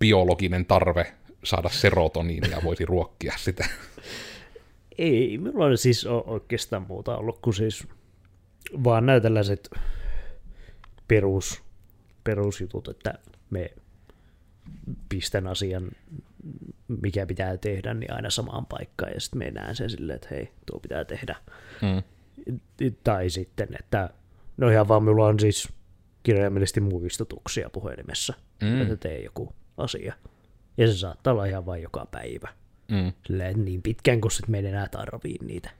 biologinen 0.00 0.66
tarve 0.66 1.12
saada 1.44 1.68
serotoniin 1.68 2.50
ja 2.50 2.60
voisi 2.64 2.84
ruokkia 2.84 3.32
sitä. 3.36 3.66
Ei, 4.98 5.38
minulla 5.38 5.64
on 5.64 5.78
siis 5.78 6.06
oikeastaan 6.06 6.86
muuta 6.88 7.16
ollut 7.16 7.38
kuin 7.38 7.54
siis 7.54 7.86
vaan 8.84 9.06
nämä 9.06 9.20
tällaiset 9.20 9.70
perus, 11.08 11.62
perusjutut, 12.24 12.88
että 12.88 13.14
me 13.50 13.70
pistän 15.08 15.46
asian, 15.46 15.90
mikä 16.88 17.26
pitää 17.26 17.56
tehdä, 17.56 17.94
niin 17.94 18.12
aina 18.12 18.30
samaan 18.30 18.66
paikkaan, 18.66 19.12
ja 19.14 19.20
sitten 19.20 19.38
me 19.38 19.50
näen 19.50 19.76
sen 19.76 19.90
silleen, 19.90 20.16
että 20.16 20.28
hei, 20.30 20.52
tuo 20.66 20.80
pitää 20.80 21.04
tehdä. 21.04 21.36
Mm. 21.82 22.02
Tai 23.04 23.30
sitten, 23.30 23.68
että 23.80 24.10
No 24.56 24.70
ihan 24.70 24.88
vaan 24.88 25.02
minulla 25.02 25.26
on 25.26 25.40
siis 25.40 25.68
kirjaimellisesti 26.22 26.80
muistutuksia 26.80 27.70
puhelimessa, 27.70 28.34
mm. 28.62 28.82
että 28.82 28.96
tee 28.96 29.24
joku 29.24 29.52
asia. 29.76 30.14
Ja 30.76 30.86
se 30.86 30.94
saattaa 30.94 31.32
olla 31.32 31.44
ihan 31.44 31.66
vain 31.66 31.82
joka 31.82 32.06
päivä. 32.10 32.48
Mm. 32.88 33.12
Silleen 33.26 33.64
niin 33.64 33.82
pitkään, 33.82 34.20
kun 34.20 34.30
sit 34.30 34.48
me 34.48 34.58
ei 34.58 34.66
enää 34.66 34.88
tarvii 34.88 35.36
niitä. 35.44 35.70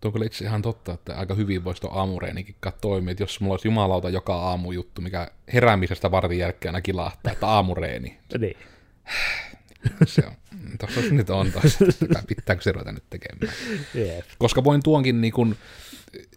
Tuo 0.00 0.08
on 0.08 0.12
kyllä 0.12 0.26
itse 0.26 0.44
ihan 0.44 0.62
totta, 0.62 0.92
että 0.92 1.16
aika 1.16 1.34
hyvin 1.34 1.64
voisi 1.64 1.80
tuo 1.80 1.90
aamureenikin 1.90 2.56
toimia, 2.80 3.12
että 3.12 3.22
jos 3.22 3.40
mulla 3.40 3.52
olisi 3.52 3.68
jumalauta 3.68 4.10
joka 4.10 4.36
aamu 4.36 4.72
juttu, 4.72 5.00
mikä 5.00 5.30
heräämisestä 5.52 6.10
vartin 6.10 6.38
jälkeen 6.38 6.74
aina 6.74 6.82
kilahtaa, 6.82 7.32
että 7.32 7.46
aamureeni. 7.46 8.18
niin. 8.38 8.56
se 10.06 10.22
on. 10.26 10.32
Tuossa 10.78 11.00
nyt 11.10 11.30
on 11.30 11.52
taas, 11.52 11.78
pitääkö 12.28 12.62
se 12.62 12.72
ruveta 12.72 12.92
nyt 12.92 13.04
tekemään. 13.10 13.54
Yep. 13.94 14.24
Koska 14.38 14.64
voin 14.64 14.82
tuonkin 14.82 15.20
niin 15.20 15.32
kuin, 15.32 15.56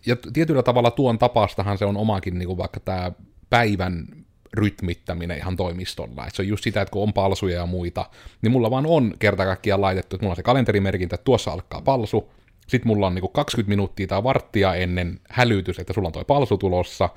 ja 0.05 0.15
tietyllä 0.33 0.63
tavalla 0.63 0.91
tuon 0.91 1.19
tapastahan 1.19 1.77
se 1.77 1.85
on 1.85 1.97
omakin 1.97 2.39
niin 2.39 2.47
kuin 2.47 2.57
vaikka 2.57 2.79
tämä 2.79 3.11
päivän 3.49 4.07
rytmittäminen 4.53 5.37
ihan 5.37 5.55
toimistolla. 5.55 6.27
Et 6.27 6.35
se 6.35 6.41
on 6.41 6.47
just 6.47 6.63
sitä, 6.63 6.81
että 6.81 6.91
kun 6.91 7.03
on 7.03 7.13
palsuja 7.13 7.55
ja 7.55 7.65
muita, 7.65 8.09
niin 8.41 8.51
mulla 8.51 8.71
vaan 8.71 8.85
on 8.85 9.13
kerta 9.19 9.45
kaikkiaan 9.45 9.81
laitettu, 9.81 10.15
että 10.15 10.23
mulla 10.23 10.31
on 10.31 10.35
se 10.35 10.43
kalenterimerkintä, 10.43 11.15
että 11.15 11.25
tuossa 11.25 11.51
alkaa 11.51 11.81
palsu, 11.81 12.31
sitten 12.67 12.87
mulla 12.87 13.07
on 13.07 13.15
niinku 13.15 13.27
20 13.27 13.69
minuuttia 13.69 14.07
tai 14.07 14.23
varttia 14.23 14.75
ennen 14.75 15.19
hälytys, 15.29 15.79
että 15.79 15.93
sulla 15.93 16.07
on 16.07 16.13
toi 16.13 16.25
palsu 16.25 16.57
tulossa, 16.57 17.09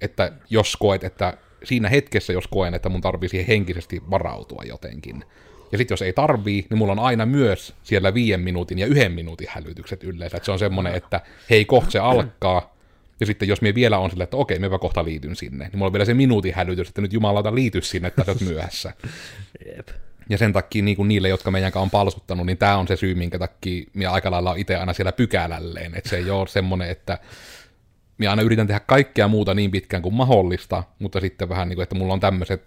että 0.00 0.32
jos 0.50 0.76
koet, 0.76 1.04
että 1.04 1.38
siinä 1.64 1.88
hetkessä, 1.88 2.32
jos 2.32 2.46
koen, 2.48 2.74
että 2.74 2.88
mun 2.88 3.00
tarvii 3.00 3.28
siihen 3.28 3.46
henkisesti 3.46 4.02
varautua 4.10 4.62
jotenkin, 4.66 5.24
ja 5.72 5.78
sitten 5.78 5.92
jos 5.92 6.02
ei 6.02 6.12
tarvii, 6.12 6.66
niin 6.70 6.78
mulla 6.78 6.92
on 6.92 6.98
aina 6.98 7.26
myös 7.26 7.74
siellä 7.82 8.14
viiden 8.14 8.40
minuutin 8.40 8.78
ja 8.78 8.86
yhden 8.86 9.12
minuutin 9.12 9.48
hälytykset 9.50 10.04
yleensä. 10.04 10.36
Että 10.36 10.44
se 10.44 10.52
on 10.52 10.58
semmoinen, 10.58 10.94
että 10.94 11.20
hei, 11.50 11.64
kohta 11.64 11.90
se 11.90 11.98
alkaa. 11.98 12.74
Ja 13.20 13.26
sitten 13.26 13.48
jos 13.48 13.62
me 13.62 13.74
vielä 13.74 13.98
on 13.98 14.10
silleen, 14.10 14.24
että 14.24 14.36
okei, 14.36 14.58
mä 14.58 14.78
kohta 14.78 15.04
liityn 15.04 15.36
sinne, 15.36 15.64
niin 15.64 15.78
mulla 15.78 15.86
on 15.86 15.92
vielä 15.92 16.04
se 16.04 16.14
minuutin 16.14 16.54
hälytys, 16.54 16.88
että 16.88 17.00
nyt 17.00 17.12
jumalauta 17.12 17.54
liity 17.54 17.80
sinne, 17.82 18.08
että 18.08 18.24
oot 18.28 18.40
myöhässä. 18.40 18.92
Jep. 19.76 19.88
Ja 20.28 20.38
sen 20.38 20.52
takia 20.52 20.82
niin 20.82 20.96
kuin 20.96 21.08
niille, 21.08 21.28
jotka 21.28 21.50
meidän 21.50 21.72
on 21.74 21.90
palsuttanut, 21.90 22.46
niin 22.46 22.58
tämä 22.58 22.76
on 22.76 22.88
se 22.88 22.96
syy, 22.96 23.14
minkä 23.14 23.38
takia 23.38 23.84
minä 23.94 24.10
aika 24.10 24.30
lailla 24.30 24.54
itse 24.54 24.76
aina 24.76 24.92
siellä 24.92 25.12
pykälälleen. 25.12 25.94
Että 25.94 26.10
se 26.10 26.16
ei 26.16 26.30
ole 26.30 26.48
semmoinen, 26.48 26.90
että 26.90 27.18
minä 28.18 28.30
aina 28.30 28.42
yritän 28.42 28.66
tehdä 28.66 28.80
kaikkea 28.80 29.28
muuta 29.28 29.54
niin 29.54 29.70
pitkään 29.70 30.02
kuin 30.02 30.14
mahdollista, 30.14 30.84
mutta 30.98 31.20
sitten 31.20 31.48
vähän 31.48 31.68
niin 31.68 31.76
kuin, 31.76 31.82
että 31.82 31.94
mulla 31.94 32.12
on 32.12 32.20
tämmöiset 32.20 32.62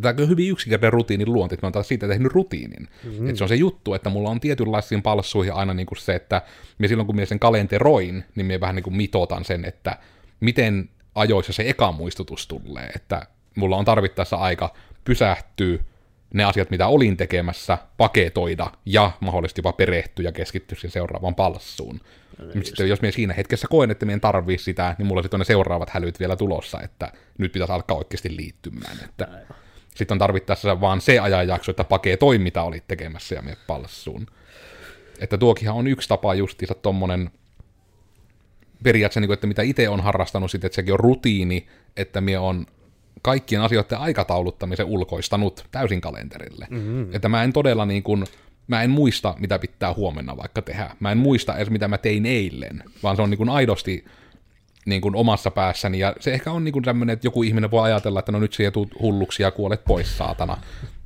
tämä 0.00 0.14
on 0.20 0.28
hyvin 0.28 0.50
yksinkertainen 0.50 0.92
rutiinin 0.92 1.32
luonti, 1.32 1.54
että 1.54 1.64
mä 1.64 1.68
oon 1.68 1.72
taas 1.72 1.88
siitä 1.88 2.08
tehnyt 2.08 2.32
rutiinin. 2.32 2.88
Mm-hmm. 3.04 3.28
Että 3.28 3.38
se 3.38 3.44
on 3.44 3.48
se 3.48 3.54
juttu, 3.54 3.94
että 3.94 4.10
mulla 4.10 4.30
on 4.30 4.40
tietynlaisiin 4.40 5.02
palssuihin 5.02 5.52
aina 5.52 5.74
niin 5.74 5.86
kuin 5.86 5.98
se, 5.98 6.14
että 6.14 6.42
me 6.78 6.88
silloin 6.88 7.06
kun 7.06 7.16
minä 7.16 7.26
sen 7.26 7.38
kalenteroin, 7.38 8.24
niin 8.34 8.46
minä 8.46 8.60
vähän 8.60 8.74
niin 8.74 8.84
kuin 8.84 8.96
mitotan 8.96 9.44
sen, 9.44 9.64
että 9.64 9.98
miten 10.40 10.88
ajoissa 11.14 11.52
se 11.52 11.68
eka 11.68 11.92
muistutus 11.92 12.46
tulee, 12.46 12.90
että 12.94 13.26
mulla 13.56 13.76
on 13.76 13.84
tarvittaessa 13.84 14.36
aika 14.36 14.74
pysähtyä 15.04 15.78
ne 16.34 16.44
asiat, 16.44 16.70
mitä 16.70 16.86
olin 16.86 17.16
tekemässä, 17.16 17.78
paketoida 17.96 18.70
ja 18.86 19.10
mahdollisesti 19.20 19.58
jopa 19.58 19.72
perehtyä 19.72 20.24
ja 20.24 20.32
keskittyä 20.32 20.76
siihen 20.76 20.90
seuraavaan 20.90 21.34
palssuun. 21.34 22.00
No, 22.38 22.62
sitten 22.62 22.88
jos 22.88 23.02
me 23.02 23.12
siinä 23.12 23.34
hetkessä 23.34 23.66
koen, 23.70 23.90
että 23.90 24.06
meidän 24.06 24.20
tarvii 24.20 24.58
sitä, 24.58 24.94
niin 24.98 25.06
mulla 25.06 25.22
sitten 25.22 25.36
on 25.36 25.40
ne 25.40 25.44
seuraavat 25.44 25.90
hälyt 25.90 26.20
vielä 26.20 26.36
tulossa, 26.36 26.80
että 26.80 27.12
nyt 27.38 27.52
pitäisi 27.52 27.72
alkaa 27.72 27.96
oikeasti 27.96 28.36
liittymään. 28.36 28.96
Että 29.04 29.28
sitten 29.94 30.14
on 30.14 30.18
tarvittaessa 30.18 30.80
vaan 30.80 31.00
se 31.00 31.18
ajanjakso, 31.18 31.70
että 31.70 31.84
paketoi 31.84 32.38
mitä 32.38 32.62
olit 32.62 32.84
tekemässä 32.88 33.34
ja 33.34 33.42
me 33.42 33.56
palssuun. 33.66 34.26
Että 35.20 35.38
tuokinhan 35.38 35.76
on 35.76 35.86
yksi 35.86 36.08
tapa 36.08 36.34
justiinsa 36.34 36.74
tommonen, 36.74 37.30
periaatteessa, 38.82 39.20
niin 39.20 39.28
kuin, 39.28 39.34
että 39.34 39.46
mitä 39.46 39.62
itse 39.62 39.88
on 39.88 40.00
harrastanut 40.00 40.50
sitten, 40.50 40.66
että 40.66 40.76
sekin 40.76 40.94
on 40.94 41.00
rutiini, 41.00 41.66
että 41.96 42.20
me 42.20 42.38
on 42.38 42.66
kaikkien 43.22 43.60
asioiden 43.60 43.98
aikatauluttamisen 43.98 44.86
ulkoistanut 44.86 45.64
täysin 45.70 46.00
kalenterille. 46.00 46.66
Mm-hmm. 46.70 47.14
Että 47.14 47.28
mä 47.28 47.42
en 47.42 47.52
todella 47.52 47.86
niin 47.86 48.02
kuin, 48.02 48.24
mä 48.66 48.82
en 48.82 48.90
muista, 48.90 49.34
mitä 49.38 49.58
pitää 49.58 49.94
huomenna 49.94 50.36
vaikka 50.36 50.62
tehdä. 50.62 50.90
Mä 51.00 51.12
en 51.12 51.18
muista 51.18 51.56
edes, 51.56 51.70
mitä 51.70 51.88
mä 51.88 51.98
tein 51.98 52.26
eilen, 52.26 52.84
vaan 53.02 53.16
se 53.16 53.22
on 53.22 53.30
niin 53.30 53.38
kuin 53.38 53.50
aidosti 53.50 54.04
niin 54.86 55.00
kuin 55.00 55.16
omassa 55.16 55.50
päässäni, 55.50 55.98
ja 55.98 56.14
se 56.20 56.34
ehkä 56.34 56.52
on 56.52 56.64
niin 56.64 56.72
kuin 56.72 56.84
tämmöinen, 56.84 57.14
että 57.14 57.26
joku 57.26 57.42
ihminen 57.42 57.70
voi 57.70 57.82
ajatella, 57.82 58.18
että 58.18 58.32
no 58.32 58.38
nyt 58.38 58.52
sä 58.52 58.70
tuut 58.70 59.00
hulluksi 59.00 59.42
ja 59.42 59.50
kuolet 59.50 59.84
pois 59.84 60.18
saatana. 60.18 60.58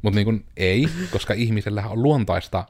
Mutta 0.03 0.17
niin 0.17 0.25
kuin 0.25 0.45
ei, 0.57 0.89
koska 1.11 1.35
ihmisellähän 1.35 1.91
on 1.91 2.03
luontaista 2.03 2.65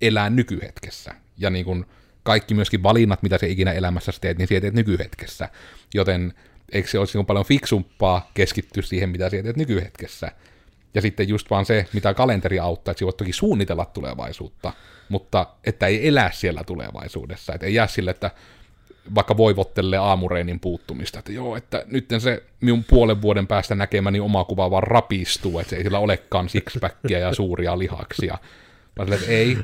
elää 0.00 0.30
nykyhetkessä. 0.30 1.14
Ja 1.38 1.50
niin 1.50 1.64
kuin 1.64 1.86
kaikki 2.22 2.54
myöskin 2.54 2.82
valinnat, 2.82 3.22
mitä 3.22 3.38
se 3.38 3.48
ikinä 3.48 3.72
elämässä 3.72 4.12
teet, 4.20 4.38
niin 4.38 4.48
teet 4.48 4.74
nykyhetkessä. 4.74 5.48
Joten 5.94 6.34
eikö 6.72 6.88
se 6.88 6.98
olisi 6.98 7.18
niin 7.18 7.26
paljon 7.26 7.44
fiksumpaa 7.44 8.30
keskittyä 8.34 8.82
siihen, 8.82 9.10
mitä 9.10 9.30
teet 9.30 9.56
nykyhetkessä. 9.56 10.32
Ja 10.94 11.00
sitten 11.00 11.28
just 11.28 11.50
vaan 11.50 11.66
se, 11.66 11.86
mitä 11.92 12.14
kalenteri 12.14 12.58
auttaa, 12.58 12.92
että 12.92 13.04
voit 13.04 13.16
toki 13.16 13.32
suunnitella 13.32 13.84
tulevaisuutta, 13.84 14.72
mutta 15.08 15.46
että 15.64 15.86
ei 15.86 16.08
elää 16.08 16.30
siellä 16.32 16.64
tulevaisuudessa. 16.64 17.54
Että 17.54 17.66
ei 17.66 17.74
jää 17.74 17.86
sille, 17.86 18.10
että 18.10 18.30
vaikka 19.14 19.36
voivottelee 19.36 19.98
aamureinin 19.98 20.60
puuttumista, 20.60 21.18
että 21.18 21.32
joo, 21.32 21.56
että 21.56 21.84
nyt 21.86 22.06
se 22.18 22.42
minun 22.60 22.84
puolen 22.84 23.22
vuoden 23.22 23.46
päästä 23.46 23.74
näkemäni 23.74 24.20
oma 24.20 24.44
kuva 24.44 24.70
vaan 24.70 24.82
rapistuu, 24.82 25.58
että 25.58 25.70
se 25.70 25.76
ei 25.76 25.82
sillä 25.82 25.98
olekaan 25.98 26.48
sixpackia 26.48 27.18
ja 27.18 27.34
suuria 27.34 27.78
lihaksia. 27.78 28.38
Vaan 28.98 29.08
sille, 29.08 29.16
että 29.16 29.30
ei, 29.30 29.58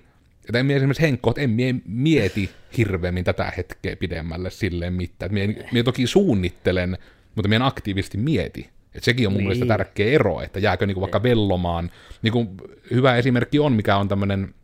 että 0.49 0.59
en 0.59 0.67
mie 0.67 0.77
esimerkiksi 0.77 1.03
Henkko, 1.03 1.31
että 1.31 1.43
en 1.43 1.51
mie 1.51 1.75
mieti 1.87 2.51
hirveämmin 2.77 3.25
tätä 3.25 3.53
hetkeä 3.57 3.97
pidemmälle 3.97 4.51
silleen 4.51 4.93
mitään. 4.93 5.35
Mie, 5.35 5.69
mie 5.73 5.83
toki 5.83 6.07
suunnittelen, 6.07 6.99
mutta 7.35 7.49
mie 7.49 7.57
en 7.57 7.63
aktiivisesti 7.63 8.19
mieti. 8.19 8.71
Et 8.95 9.05
sekin 9.05 9.27
on 9.27 9.33
mun 9.33 9.39
niin. 9.39 9.49
mielestä 9.49 9.67
tärkeä 9.67 10.11
ero, 10.13 10.41
että 10.41 10.61
jääkö 10.61 10.87
niinku 10.87 11.01
vaikka 11.01 11.23
vellomaan. 11.23 11.91
Niinku 12.23 12.47
hyvä 12.91 13.17
esimerkki 13.17 13.59
on, 13.59 13.73
mikä 13.73 13.97
on 13.97 14.09
tämmöinen 14.09 14.55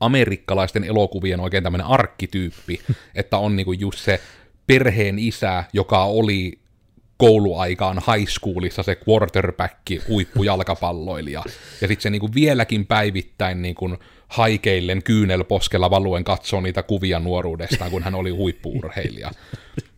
amerikkalaisten 0.00 0.84
elokuvien 0.84 1.40
oikein 1.40 1.62
tämmöinen 1.62 1.86
arkkityyppi, 1.86 2.80
että 3.14 3.38
on 3.38 3.56
niinku 3.56 3.72
just 3.72 3.98
se 3.98 4.20
perheen 4.66 5.18
isä, 5.18 5.64
joka 5.72 6.04
oli 6.04 6.58
kouluaikaan 7.16 7.96
high 7.96 8.30
schoolissa 8.30 8.82
se 8.82 8.98
quarterback, 9.08 9.76
huippujalkapalloilija. 10.08 11.42
Ja 11.80 11.88
sitten 11.88 12.02
se 12.02 12.10
niinku 12.10 12.34
vieläkin 12.34 12.86
päivittäin 12.86 13.62
niinku 13.62 13.96
haikeillen 14.28 15.02
kyynelposkella 15.02 15.90
valuen 15.90 16.24
katsoo 16.24 16.60
niitä 16.60 16.82
kuvia 16.82 17.18
nuoruudestaan, 17.18 17.90
kun 17.90 18.02
hän 18.02 18.14
oli 18.14 18.30
huippuurheilija. 18.30 19.30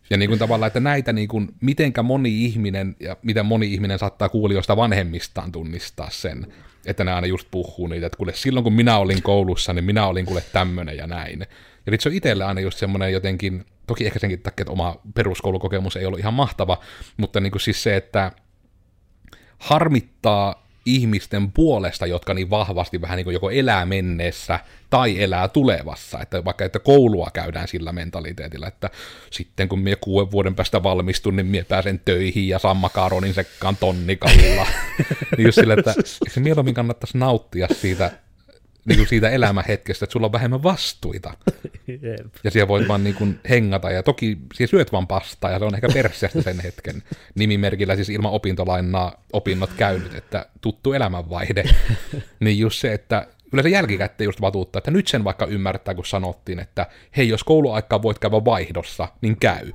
Ja 0.09 0.17
niin 0.17 0.29
kuin 0.29 0.39
tavallaan, 0.39 0.67
että 0.67 0.79
näitä 0.79 1.13
niin 1.13 1.27
kuin, 1.27 1.49
mitenkä 1.61 2.03
moni 2.03 2.45
ihminen 2.45 2.95
ja 2.99 3.17
miten 3.23 3.45
moni 3.45 3.73
ihminen 3.73 3.99
saattaa 3.99 4.29
kuulijoista 4.29 4.77
vanhemmistaan 4.77 5.51
tunnistaa 5.51 6.09
sen, 6.09 6.47
että 6.85 7.03
ne 7.03 7.11
aina 7.11 7.27
just 7.27 7.47
puhuu 7.51 7.87
niitä, 7.87 8.05
että 8.05 8.17
kuule, 8.17 8.33
silloin 8.33 8.63
kun 8.63 8.73
minä 8.73 8.97
olin 8.97 9.23
koulussa, 9.23 9.73
niin 9.73 9.85
minä 9.85 10.07
olin 10.07 10.25
kuule 10.25 10.43
tämmöinen 10.53 10.97
ja 10.97 11.07
näin. 11.07 11.39
Ja 11.85 11.97
se 11.99 12.09
on 12.09 12.15
itselle 12.15 12.43
aina 12.43 12.61
just 12.61 12.77
semmoinen 12.77 13.13
jotenkin, 13.13 13.65
toki 13.87 14.05
ehkä 14.05 14.19
senkin 14.19 14.41
takia, 14.41 14.63
että 14.63 14.71
oma 14.71 14.95
peruskoulukokemus 15.13 15.95
ei 15.95 16.05
ollut 16.05 16.19
ihan 16.19 16.33
mahtava, 16.33 16.77
mutta 17.17 17.39
niin 17.39 17.51
kuin 17.51 17.61
siis 17.61 17.83
se, 17.83 17.95
että 17.95 18.31
harmittaa 19.57 20.67
ihmisten 20.85 21.51
puolesta, 21.51 22.05
jotka 22.05 22.33
niin 22.33 22.49
vahvasti 22.49 23.01
vähän 23.01 23.17
niin 23.17 23.23
kuin 23.23 23.33
joko 23.33 23.49
elää 23.49 23.85
menneessä 23.85 24.59
tai 24.89 25.23
elää 25.23 25.47
tulevassa. 25.47 26.19
Että 26.21 26.45
vaikka 26.45 26.65
että 26.65 26.79
koulua 26.79 27.29
käydään 27.33 27.67
sillä 27.67 27.91
mentaliteetillä, 27.91 28.67
että 28.67 28.89
sitten 29.29 29.69
kun 29.69 29.79
minä 29.79 29.95
kuuden 30.01 30.31
vuoden 30.31 30.55
päästä 30.55 30.83
valmistun, 30.83 31.35
niin 31.35 31.45
minä 31.45 31.65
pääsen 31.67 32.01
töihin 32.05 32.47
ja 32.47 32.59
saan 32.59 32.77
makaronin 32.77 33.33
sekkaan 33.33 33.77
tonnikalla. 33.77 34.67
niin 35.37 35.45
just 35.45 35.55
sillä, 35.55 35.73
että 35.73 35.93
se 36.29 36.39
mieluummin 36.39 36.73
kannattaisi 36.73 37.17
nauttia 37.17 37.67
siitä 37.81 38.11
niin 38.85 38.97
kuin 38.97 39.07
siitä 39.07 39.29
elämähetkestä, 39.29 40.05
että 40.05 40.13
sulla 40.13 40.25
on 40.25 40.31
vähemmän 40.31 40.63
vastuita. 40.63 41.33
Jep. 41.87 42.35
Ja 42.43 42.51
siellä 42.51 42.67
voit 42.67 42.87
vaan 42.87 43.03
niin 43.03 43.15
kuin 43.15 43.39
hengata, 43.49 43.91
ja 43.91 44.03
toki 44.03 44.37
siellä 44.53 44.69
syöt 44.69 44.91
vaan 44.91 45.07
pastaa, 45.07 45.51
ja 45.51 45.59
se 45.59 45.65
on 45.65 45.75
ehkä 45.75 45.87
perseestä 45.93 46.41
sen 46.41 46.59
hetken 46.59 47.03
nimimerkillä, 47.35 47.95
siis 47.95 48.09
ilman 48.09 48.31
opintolainaa 48.31 49.23
opinnot 49.33 49.69
käynyt, 49.77 50.15
että 50.15 50.45
tuttu 50.61 50.93
elämänvaihde. 50.93 51.63
niin 52.39 52.59
just 52.59 52.79
se, 52.79 52.93
että 52.93 53.27
yleensä 53.53 53.69
jälkikäteen 53.69 54.25
just 54.25 54.41
vatuuttaa, 54.41 54.77
että 54.77 54.91
nyt 54.91 55.07
sen 55.07 55.23
vaikka 55.23 55.45
ymmärtää, 55.45 55.93
kun 55.93 56.05
sanottiin, 56.05 56.59
että 56.59 56.87
hei, 57.17 57.29
jos 57.29 57.43
kouluaikaa 57.43 58.01
voit 58.01 58.19
käydä 58.19 58.45
vaihdossa, 58.45 59.07
niin 59.21 59.37
käy 59.39 59.71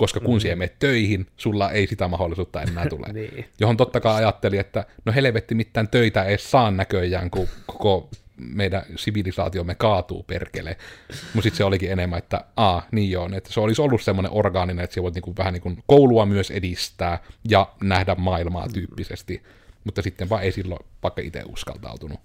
koska 0.00 0.20
kun 0.20 0.34
mm. 0.34 0.40
siellä 0.40 0.56
menet 0.56 0.78
töihin, 0.78 1.26
sulla 1.36 1.70
ei 1.70 1.86
sitä 1.86 2.08
mahdollisuutta 2.08 2.62
enää 2.62 2.86
tule. 2.86 3.06
niin. 3.12 3.44
Johon 3.60 3.76
totta 3.76 4.00
kai 4.00 4.14
ajatteli, 4.14 4.58
että 4.58 4.84
no 5.04 5.12
helvetti 5.12 5.54
mitään 5.54 5.88
töitä 5.88 6.24
ei 6.24 6.38
saa 6.38 6.70
näköjään, 6.70 7.30
kun 7.30 7.48
koko 7.66 8.08
meidän 8.40 8.82
sivilisaatiomme 8.96 9.74
kaatuu 9.74 10.22
perkele. 10.22 10.76
Mutta 11.08 11.42
sitten 11.42 11.56
se 11.56 11.64
olikin 11.64 11.92
enemmän, 11.92 12.18
että 12.18 12.44
a, 12.56 12.82
niin 12.92 13.10
joo, 13.10 13.28
että 13.36 13.52
se 13.52 13.60
olisi 13.60 13.82
ollut 13.82 14.02
semmoinen 14.02 14.32
orgaaninen, 14.32 14.84
että 14.84 14.94
se 14.94 15.02
voit 15.02 15.14
niinku 15.14 15.34
vähän 15.38 15.52
niinku 15.52 15.76
koulua 15.86 16.26
myös 16.26 16.50
edistää 16.50 17.18
ja 17.48 17.72
nähdä 17.82 18.14
maailmaa 18.14 18.68
tyyppisesti. 18.68 19.42
Mutta 19.84 20.02
sitten 20.02 20.28
vaan 20.28 20.42
ei 20.42 20.52
silloin 20.52 20.86
vaikka 21.02 21.22
itse 21.22 21.42
uskaltautunut. 21.46 22.20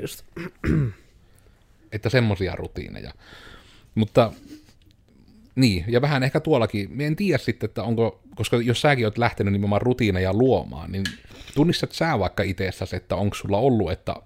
Just. 0.00 0.24
että 1.92 2.08
semmoisia 2.08 2.56
rutiineja. 2.56 3.12
Mutta 3.94 4.32
niin, 5.56 5.84
ja 5.88 6.00
vähän 6.00 6.22
ehkä 6.22 6.40
tuollakin, 6.40 7.00
en 7.00 7.16
tiedä 7.16 7.38
sitten, 7.38 7.68
että 7.68 7.82
onko, 7.82 8.20
koska 8.34 8.56
jos 8.56 8.80
säkin 8.80 9.04
oot 9.06 9.18
lähtenyt 9.18 9.52
nimenomaan 9.52 9.82
rutiineja 9.82 10.32
luomaan, 10.32 10.92
niin 10.92 11.04
tunnistat 11.54 11.92
sä 11.92 12.18
vaikka 12.18 12.42
itsessäsi, 12.42 12.96
että 12.96 13.16
onko 13.16 13.34
sulla 13.34 13.58
ollut, 13.58 13.90
että 13.90 14.16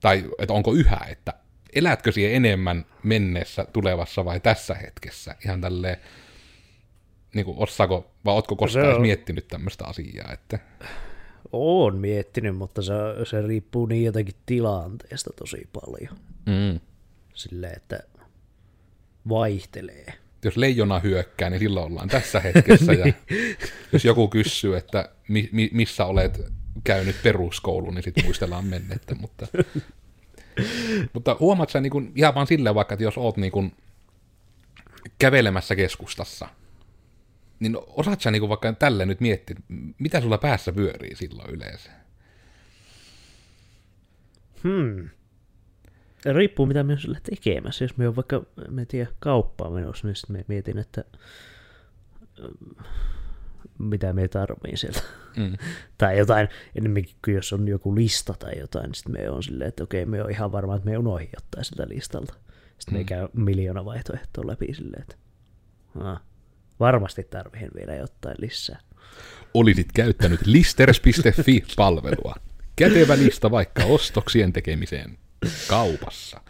tai 0.00 0.24
että 0.38 0.54
onko 0.54 0.72
yhä, 0.72 1.00
että 1.10 1.34
elätkö 1.74 2.12
siihen 2.12 2.34
enemmän 2.34 2.86
menneessä, 3.02 3.66
tulevassa 3.72 4.24
vai 4.24 4.40
tässä 4.40 4.74
hetkessä? 4.74 5.36
Ihan 5.44 5.60
tälleen, 5.60 5.96
niin 7.34 7.44
kuin, 7.44 7.58
osaako, 7.58 8.10
vai 8.24 8.34
ootko 8.34 8.56
koskaan 8.56 8.94
on... 8.94 9.00
miettinyt 9.00 9.48
tämmöistä 9.48 9.84
asiaa? 9.84 10.32
Että... 10.32 10.58
Oon 11.52 11.96
miettinyt, 11.96 12.56
mutta 12.56 12.82
se, 12.82 12.92
se 13.24 13.42
riippuu 13.42 13.86
niin 13.86 14.04
jotenkin 14.04 14.34
tilanteesta 14.46 15.30
tosi 15.36 15.68
paljon. 15.72 16.18
Mm. 16.46 16.80
Silleen, 17.34 17.76
että 17.76 18.00
vaihtelee. 19.28 20.06
Jos 20.44 20.56
leijona 20.56 20.98
hyökkää, 20.98 21.50
niin 21.50 21.58
silloin 21.58 21.86
ollaan 21.86 22.08
tässä 22.08 22.40
hetkessä. 22.40 22.92
niin. 22.92 23.06
ja 23.06 23.12
jos 23.92 24.04
joku 24.04 24.28
kysyy, 24.28 24.76
että 24.76 25.08
mi, 25.28 25.48
mi, 25.52 25.70
missä 25.72 26.04
olet 26.04 26.40
käynyt 26.84 27.22
peruskoulun, 27.22 27.94
niin 27.94 28.02
sitten 28.02 28.24
muistellaan 28.24 28.64
mennettä, 28.64 29.14
mutta, 29.14 29.46
mutta 31.12 31.36
huomaat 31.40 31.70
sä 31.70 31.80
niin 31.80 31.90
kun, 31.90 32.12
ihan 32.14 32.34
vaan 32.34 32.46
silleen 32.46 32.74
vaikka, 32.74 32.94
että 32.94 33.04
jos 33.04 33.18
oot 33.18 33.36
niin 33.36 33.52
kun, 33.52 33.72
kävelemässä 35.18 35.76
keskustassa, 35.76 36.48
niin 37.60 37.76
osaat 37.86 38.20
sä 38.20 38.30
niin 38.30 38.40
kun, 38.40 38.48
vaikka 38.48 38.72
tälle 38.72 39.06
nyt 39.06 39.20
miettiä, 39.20 39.56
mitä 39.98 40.20
sulla 40.20 40.38
päässä 40.38 40.72
pyörii 40.72 41.16
silloin 41.16 41.50
yleensä? 41.50 41.90
Hmm. 44.64 45.08
Riippuu 46.24 46.66
mitä 46.66 46.82
me 46.82 46.98
sillä 46.98 47.20
tekemässä. 47.30 47.84
Jos 47.84 47.96
me 47.96 48.08
on 48.08 48.16
vaikka, 48.16 48.42
me 48.68 48.84
tiedä, 48.84 49.10
kauppaa 49.18 49.70
menossa, 49.70 50.06
niin 50.06 50.16
sitten 50.16 50.36
me 50.36 50.44
mietin, 50.48 50.78
että 50.78 51.04
mitä 53.78 54.12
me 54.12 54.28
tarvii 54.28 54.76
sieltä. 54.76 55.02
Mm. 55.36 55.56
tai 55.98 56.18
jotain, 56.18 56.48
enemmänkin 56.74 57.16
kuin 57.24 57.34
jos 57.34 57.52
on 57.52 57.68
joku 57.68 57.94
lista 57.94 58.34
tai 58.38 58.58
jotain, 58.58 58.84
niin 58.84 58.94
sitten 58.94 59.12
me 59.12 59.30
on 59.30 59.42
silleen, 59.42 59.68
että 59.68 59.84
okei, 59.84 60.06
me 60.06 60.22
on 60.22 60.30
ihan 60.30 60.52
varma, 60.52 60.76
että 60.76 60.90
me 60.90 60.98
unohdin 60.98 61.30
ottaa 61.36 61.64
sitä 61.64 61.88
listalta. 61.88 62.34
Sitten 62.78 62.94
mm. 62.94 62.98
me 62.98 63.04
käy 63.04 63.28
miljoona 63.32 63.84
vaihtoehtoa 63.84 64.46
läpi 64.46 64.74
silleen, 64.74 65.02
että 65.02 65.16
ah, 66.00 66.22
varmasti 66.80 67.22
tarvihin 67.22 67.70
vielä 67.76 67.94
jotain 67.94 68.36
lisää. 68.38 68.80
Olisit 69.54 69.92
käyttänyt 69.94 70.46
listers.fi-palvelua. 70.46 72.34
Kätevä 72.76 73.18
lista 73.18 73.50
vaikka 73.50 73.84
ostoksien 73.84 74.52
tekemiseen 74.52 75.18
kaupassa. 75.68 76.40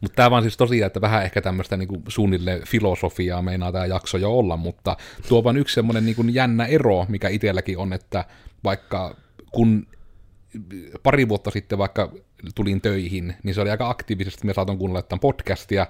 Mutta 0.00 0.16
tämä 0.16 0.30
vaan 0.30 0.42
siis 0.42 0.56
tosiaan, 0.56 0.86
että 0.86 1.00
vähän 1.00 1.24
ehkä 1.24 1.42
tämmöistä 1.42 1.76
niin 1.76 2.02
suunnilleen 2.08 2.62
filosofiaa 2.66 3.42
meinaa 3.42 3.72
tämä 3.72 3.86
jakso 3.86 4.18
jo 4.18 4.38
olla, 4.38 4.56
mutta 4.56 4.96
tuo 5.28 5.44
vaan 5.44 5.56
yksi 5.56 5.74
semmoinen 5.74 6.06
niin 6.06 6.34
jännä 6.34 6.66
ero, 6.66 7.06
mikä 7.08 7.28
itselläkin 7.28 7.78
on, 7.78 7.92
että 7.92 8.24
vaikka 8.64 9.16
kun 9.52 9.86
pari 11.02 11.28
vuotta 11.28 11.50
sitten 11.50 11.78
vaikka 11.78 12.12
tulin 12.54 12.80
töihin, 12.80 13.34
niin 13.42 13.54
se 13.54 13.60
oli 13.60 13.70
aika 13.70 13.88
aktiivisesti, 13.88 14.46
mä 14.46 14.52
saatoin 14.52 14.78
kuunnella 14.78 15.02
tämän 15.02 15.20
podcastia, 15.20 15.86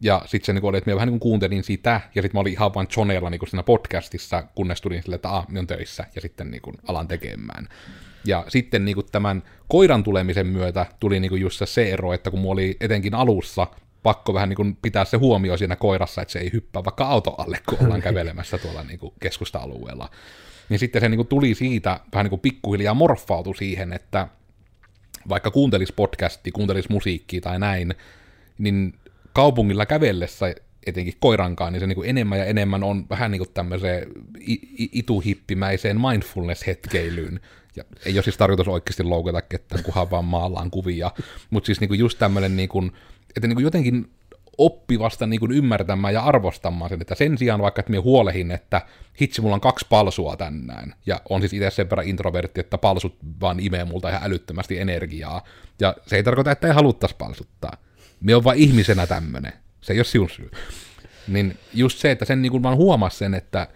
ja 0.00 0.22
sitten 0.26 0.46
se 0.46 0.52
niin 0.52 0.64
oli, 0.64 0.78
että 0.78 0.90
mä 0.90 0.94
vähän 0.94 1.08
niin 1.08 1.20
kuuntelin 1.20 1.64
sitä, 1.64 2.00
ja 2.14 2.22
sitten 2.22 2.38
mä 2.38 2.40
olin 2.40 2.52
ihan 2.52 2.74
vaan 2.74 2.86
Johnella 2.96 3.30
niin 3.30 3.40
siinä 3.48 3.62
podcastissa, 3.62 4.42
kunnes 4.54 4.80
tulin 4.80 5.02
silleen, 5.02 5.16
että 5.16 5.30
ah, 5.30 5.46
on 5.58 5.66
töissä, 5.66 6.04
ja 6.14 6.20
sitten 6.20 6.50
niin 6.50 6.62
alan 6.88 7.08
tekemään. 7.08 7.68
Ja 8.24 8.44
sitten 8.48 8.84
niin 8.84 8.94
kuin 8.94 9.06
tämän 9.12 9.42
koiran 9.68 10.04
tulemisen 10.04 10.46
myötä 10.46 10.86
tuli 11.00 11.20
niin 11.20 11.28
kuin 11.28 11.40
just 11.40 11.62
se 11.64 11.92
ero, 11.92 12.12
että 12.12 12.30
kun 12.30 12.40
mulla 12.40 12.52
oli 12.52 12.76
etenkin 12.80 13.14
alussa 13.14 13.66
pakko 14.02 14.34
vähän 14.34 14.48
niin 14.48 14.56
kuin 14.56 14.78
pitää 14.82 15.04
se 15.04 15.16
huomio 15.16 15.56
siinä 15.56 15.76
koirassa, 15.76 16.22
että 16.22 16.32
se 16.32 16.38
ei 16.38 16.52
hyppää 16.52 16.84
vaikka 16.84 17.04
auto 17.04 17.34
alle, 17.38 17.60
kun 17.68 17.78
ollaan 17.84 18.02
kävelemässä 18.02 18.58
tuolla 18.58 18.82
niin 18.82 18.98
kuin 18.98 19.14
keskusta-alueella. 19.20 20.10
Niin 20.68 20.78
sitten 20.78 21.00
se 21.00 21.08
niin 21.08 21.18
kuin 21.18 21.28
tuli 21.28 21.54
siitä, 21.54 22.00
vähän 22.12 22.24
niin 22.24 22.30
kuin 22.30 22.40
pikkuhiljaa 22.40 22.94
morfautui 22.94 23.56
siihen, 23.56 23.92
että 23.92 24.28
vaikka 25.28 25.50
kuuntelis 25.50 25.92
podcastia, 25.92 26.52
kuuntelis 26.52 26.88
musiikkia 26.88 27.40
tai 27.40 27.58
näin, 27.58 27.94
niin 28.58 28.94
kaupungilla 29.32 29.86
kävellessä 29.86 30.54
etenkin 30.86 31.14
koirankaan, 31.20 31.72
niin 31.72 31.80
se 31.80 31.86
niin 31.86 31.98
enemmän 32.04 32.38
ja 32.38 32.44
enemmän 32.44 32.82
on 32.82 33.06
vähän 33.10 33.30
niin 33.30 33.40
kuin 33.40 33.50
tämmöiseen 33.54 34.06
ituhippimäiseen 34.92 35.96
mindfulness-hetkeilyyn. 36.00 37.40
Ja 37.78 37.84
ei 38.06 38.14
ole 38.14 38.22
siis 38.22 38.36
tarkoitus 38.36 38.68
oikeasti 38.68 39.02
loukata 39.02 39.42
ketään, 39.42 39.82
kunhan 39.82 40.10
vaan 40.10 40.24
maallaan 40.24 40.70
kuvia. 40.70 41.10
Mutta 41.50 41.66
siis 41.66 41.80
niin 41.80 41.88
kuin 41.88 42.00
just 42.00 42.18
tämmöinen, 42.18 42.56
niin 42.56 42.68
kuin, 42.68 42.92
että 43.36 43.46
niin 43.46 43.56
kuin 43.56 43.64
jotenkin 43.64 44.10
oppi 44.58 44.98
vasta 44.98 45.26
niin 45.26 45.52
ymmärtämään 45.52 46.14
ja 46.14 46.22
arvostamaan 46.22 46.88
sen, 46.88 47.00
että 47.00 47.14
sen 47.14 47.38
sijaan 47.38 47.62
vaikka, 47.62 47.80
että 47.80 47.90
minä 47.90 48.02
huolehin, 48.02 48.50
että 48.50 48.82
hitsi, 49.20 49.40
mulla 49.40 49.54
on 49.54 49.60
kaksi 49.60 49.86
palsua 49.88 50.36
tänään, 50.36 50.94
ja 51.06 51.20
on 51.28 51.40
siis 51.40 51.52
itse 51.52 51.70
sen 51.70 51.90
verran 51.90 52.08
introvertti, 52.08 52.60
että 52.60 52.78
palsut 52.78 53.16
vaan 53.40 53.60
imee 53.60 53.84
multa 53.84 54.08
ihan 54.08 54.24
älyttömästi 54.24 54.78
energiaa, 54.78 55.44
ja 55.80 55.94
se 56.06 56.16
ei 56.16 56.22
tarkoita, 56.22 56.50
että 56.50 56.66
ei 56.66 56.74
haluttaisi 56.74 57.16
palsuttaa. 57.18 57.72
Me 58.20 58.34
on 58.34 58.44
vain 58.44 58.58
ihmisenä 58.58 59.06
tämmönen. 59.06 59.52
Se 59.80 59.92
ei 59.92 59.98
ole 59.98 60.04
sinun 60.04 60.30
syy. 60.30 60.50
Niin 61.28 61.58
just 61.74 61.98
se, 61.98 62.10
että 62.10 62.24
sen 62.24 62.42
niin 62.42 62.52
kuin 62.52 62.62
vaan 62.62 62.76
huomasin 62.76 63.18
sen, 63.18 63.34
että 63.34 63.68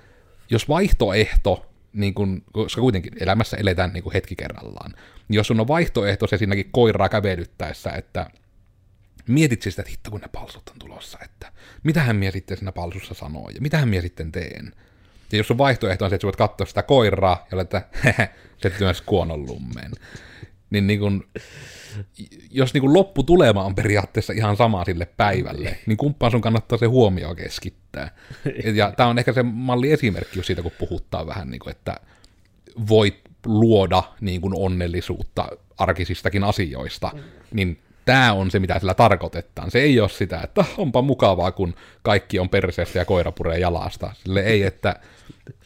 jos 0.51 0.69
vaihtoehto, 0.69 1.72
niin 1.93 2.15
kuin, 2.15 2.45
koska 2.53 2.81
kuitenkin 2.81 3.13
elämässä 3.21 3.57
eletään 3.57 3.93
niin 3.93 4.03
kuin 4.03 4.13
hetki 4.13 4.37
kerrallaan, 4.37 4.95
jos 5.29 5.47
sun 5.47 5.61
on 5.61 5.69
vaihtoehto 5.69 6.27
se 6.27 6.39
siinäkin 6.39 6.69
koiraa 6.73 7.09
kävelyttäessä, 7.09 7.91
että 7.91 8.31
mietit 9.29 9.63
sitä, 9.63 9.83
että 9.83 9.91
hitto 9.91 10.11
kun 10.11 10.21
ne 10.21 10.29
palsut 10.29 10.69
on 10.69 10.79
tulossa, 10.79 11.19
että 11.25 11.53
mitähän 11.83 12.17
mie 12.17 12.31
sitten 12.31 12.57
siinä 12.57 12.73
palsussa 12.73 13.15
sanoo 13.15 13.49
ja 13.49 13.61
mitähän 13.61 13.89
mie 13.89 14.01
sitten 14.01 14.33
teen. 14.33 14.73
Ja 15.33 15.39
jos 15.39 15.47
sun 15.47 15.59
vaihtoehto 15.59 16.05
on 16.05 16.11
se, 16.11 16.15
että 16.15 16.23
sä 16.23 16.27
voit 16.27 16.37
katsoa 16.37 16.67
sitä 16.67 16.83
koiraa 16.83 17.47
ja 17.53 17.61
että 17.61 17.83
se 18.63 18.71
työns 18.71 19.01
kuonon 19.03 19.47
lummeen, 19.47 19.93
niin, 20.73 20.87
niin 20.87 21.01
kun, 21.01 21.25
jos 22.51 22.75
niin 22.75 22.81
kun 22.81 22.95
lopputulema 22.95 23.65
on 23.65 23.75
periaatteessa 23.75 24.33
ihan 24.33 24.57
sama 24.57 24.85
sille 24.85 25.07
päivälle, 25.17 25.79
niin 25.87 25.97
kumppaan 25.97 26.33
sun 26.33 26.41
kannattaa 26.41 26.79
se 26.79 26.87
huomio 26.87 27.35
keskittää. 27.35 28.11
Ja 28.75 28.93
tämä 28.97 29.09
on 29.09 29.19
ehkä 29.19 29.33
se 29.33 29.43
malli 29.43 29.93
esimerkki 29.93 30.39
just 30.39 30.47
siitä, 30.47 30.63
kun 30.63 30.73
puhuttaa 30.79 31.27
vähän, 31.27 31.51
niin 31.51 31.61
kuin, 31.61 31.71
että 31.71 31.97
voit 32.89 33.21
luoda 33.47 34.03
niin 34.21 34.41
kuin 34.41 34.55
onnellisuutta 34.57 35.49
arkisistakin 35.79 36.45
asioista, 36.45 37.11
niin 37.51 37.79
tämä 38.05 38.33
on 38.33 38.51
se, 38.51 38.59
mitä 38.59 38.79
sillä 38.79 38.95
tarkoitetaan. 38.95 39.71
Se 39.71 39.81
ei 39.81 40.01
ole 40.01 40.09
sitä, 40.09 40.41
että 40.41 40.65
onpa 40.79 41.03
mukavaa, 41.03 41.53
kun 41.53 41.75
kaikki 42.03 42.39
on 42.39 42.49
perseestä 42.49 42.99
ja 42.99 43.05
koira 43.05 43.33
puree 43.33 43.59
jalasta. 43.59 44.13
Sille 44.23 44.41
ei, 44.41 44.63
että 44.63 44.97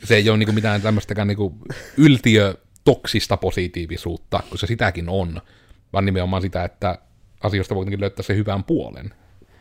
se 0.05 0.17
ei 0.17 0.31
ole 0.31 0.39
niinku 0.39 0.53
mitään 0.53 0.83
tämmöistäkään 0.83 1.29
niinku 1.29 1.59
yltiö 1.97 2.55
toksista 2.87 3.37
positiivisuutta, 3.37 4.41
kun 4.49 4.59
se 4.59 4.67
sitäkin 4.67 5.09
on, 5.09 5.41
vaan 5.93 6.05
nimenomaan 6.05 6.43
sitä, 6.43 6.65
että 6.65 6.99
asioista 7.41 7.75
voi 7.75 8.01
löytää 8.01 8.23
se 8.23 8.37
hyvän 8.37 8.65
puolen. 8.65 9.15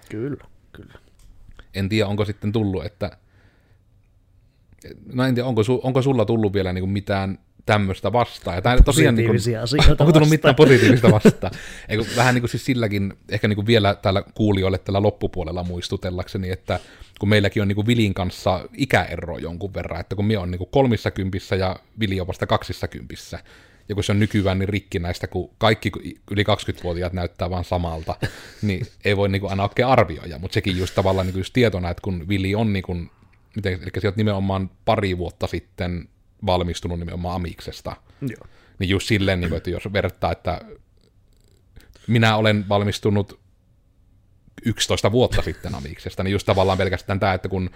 Kyllä, 0.10 0.46
kyllä. 0.72 0.94
En 1.74 1.90
tiedä, 1.90 2.08
onko 2.08 2.26
sitten 2.26 2.52
tullut, 2.52 2.86
että... 2.86 3.18
No 5.14 5.24
en 5.24 5.36
tiedä, 5.36 5.48
onko, 5.48 5.64
su, 5.64 5.80
onko 5.84 6.02
sulla 6.02 6.26
tullut 6.26 6.54
vielä 6.54 6.74
niin 6.74 6.82
kuin 6.82 6.92
mitään 6.92 7.40
tämmöistä 7.66 8.14
vastaan. 8.14 8.56
Ja 8.56 8.62
tämä 8.62 8.78
tosiaan, 8.82 9.16
niin 9.16 9.28
kuin, 9.28 9.60
asioita 9.62 10.04
onko 10.04 10.14
tullut 10.14 10.30
mitään 10.30 10.56
positiivista 10.56 11.12
vastaan? 11.12 11.54
Eikö, 11.90 12.06
vähän 12.16 12.36
niin 12.36 12.42
kuin 12.42 12.50
siis 12.50 12.66
silläkin, 12.66 13.14
ehkä 13.30 13.48
niin 13.48 13.56
kuin 13.56 13.68
vielä 13.68 13.96
täällä 13.96 14.24
kuulijoille 14.34 14.78
tällä 14.78 15.02
loppupuolella 15.02 15.64
muistutellakseni, 15.64 16.52
että 16.52 16.80
kun 17.20 17.30
meilläkin 17.30 17.62
on 17.62 17.68
niin 17.68 17.76
kuin 17.76 17.88
Vilin 17.88 18.14
kanssa 18.14 18.70
ikäero 18.74 19.38
jonkun 19.38 19.74
verran, 19.74 20.00
että 20.00 20.16
kun 20.16 20.26
minä 20.26 20.42
on 20.42 20.52
niin 20.52 20.60
kuin 20.60 20.70
kolmissa 20.72 21.12
kympissä 21.12 21.56
ja 21.56 21.76
Vili 22.00 22.22
on 22.22 22.28
vasta 22.28 22.48
kaksissa 22.48 22.88
kympissä, 22.88 23.40
ja 23.90 23.96
kun 23.96 24.04
se 24.04 24.12
on 24.12 24.20
nykyään 24.20 24.60
niin 24.60 24.70
rikkinäistä, 24.70 25.28
kun 25.28 25.50
kaikki 25.58 25.92
yli 26.32 26.44
20-vuotiaat 26.44 27.14
näyttää 27.14 27.50
vaan 27.50 27.64
samalta, 27.64 28.16
niin 28.62 28.88
ei 29.06 29.18
voi 29.18 29.30
niin 29.30 29.40
kuin 29.40 29.50
aina 29.50 29.64
oikein 29.64 29.88
arvioida, 29.88 30.40
mutta 30.40 30.54
sekin 30.54 30.78
just 30.78 30.96
tavallaan 30.96 31.28
niin 31.28 31.34
kuin 31.34 31.40
just 31.40 31.54
tietona, 31.54 31.90
että 31.90 32.02
kun 32.02 32.28
Vili 32.28 32.56
on 32.56 32.74
niin 32.74 32.84
kuin, 32.84 33.12
miten, 33.56 33.74
eli 33.74 33.92
sieltä 34.00 34.18
nimenomaan 34.18 34.70
pari 34.86 35.18
vuotta 35.18 35.48
sitten 35.48 36.08
valmistunut 36.46 37.00
nimenomaan 37.00 37.36
Amiksesta. 37.36 37.96
Joo. 38.22 38.48
Niin 38.80 38.90
just 38.90 39.08
silleen, 39.08 39.42
niin 39.42 39.50
kuin, 39.50 39.58
että 39.58 39.70
jos 39.70 39.94
vertaa, 39.94 40.32
että 40.32 40.62
minä 42.08 42.36
olen 42.36 42.70
valmistunut 42.70 43.40
11 44.66 45.12
vuotta 45.12 45.42
sitten 45.42 45.76
Amiksesta, 45.76 46.24
niin 46.24 46.32
just 46.32 46.46
tavallaan 46.46 46.78
pelkästään 46.78 47.20
tämä, 47.20 47.34
että 47.34 47.50
kun 47.50 47.70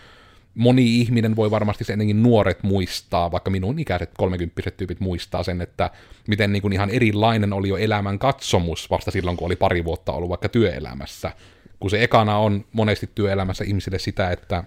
moni 0.55 1.01
ihminen 1.01 1.35
voi 1.35 1.51
varmasti 1.51 1.83
sen 1.83 1.93
ennenkin 1.93 2.23
nuoret 2.23 2.63
muistaa, 2.63 3.31
vaikka 3.31 3.51
minun 3.51 3.79
ikäiset 3.79 4.11
kolmekymppiset 4.17 4.77
tyypit 4.77 4.99
muistaa 4.99 5.43
sen, 5.43 5.61
että 5.61 5.89
miten 6.27 6.53
niin 6.53 6.61
kuin 6.61 6.73
ihan 6.73 6.89
erilainen 6.89 7.53
oli 7.53 7.69
jo 7.69 7.77
elämän 7.77 8.19
katsomus 8.19 8.89
vasta 8.89 9.11
silloin, 9.11 9.37
kun 9.37 9.45
oli 9.45 9.55
pari 9.55 9.85
vuotta 9.85 10.11
ollut 10.11 10.29
vaikka 10.29 10.49
työelämässä. 10.49 11.31
Kun 11.79 11.89
se 11.89 12.03
ekana 12.03 12.37
on 12.37 12.65
monesti 12.71 13.09
työelämässä 13.15 13.63
ihmisille 13.63 13.99
sitä, 13.99 14.31
että 14.31 14.63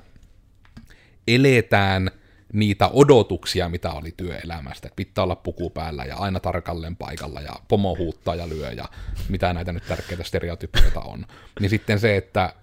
eletään– 1.26 2.10
niitä 2.52 2.88
odotuksia, 2.88 3.68
mitä 3.68 3.92
oli 3.92 4.14
työelämästä. 4.16 4.88
Että 4.88 4.96
pitää 4.96 5.24
olla 5.24 5.36
puku 5.36 5.70
päällä 5.70 6.04
ja 6.04 6.16
aina 6.16 6.40
tarkalleen 6.40 6.96
paikalla 6.96 7.40
ja 7.40 7.52
pomo 7.68 7.96
huuttaa 7.96 8.34
ja 8.34 8.48
lyö 8.48 8.70
ja 8.70 8.84
mitä 9.28 9.52
näitä 9.52 9.72
nyt 9.72 9.86
tärkeitä 9.88 10.24
stereotypioita 10.24 11.00
on. 11.00 11.26
Niin 11.60 11.70
sitten 11.70 12.00
se, 12.00 12.16
että 12.16 12.54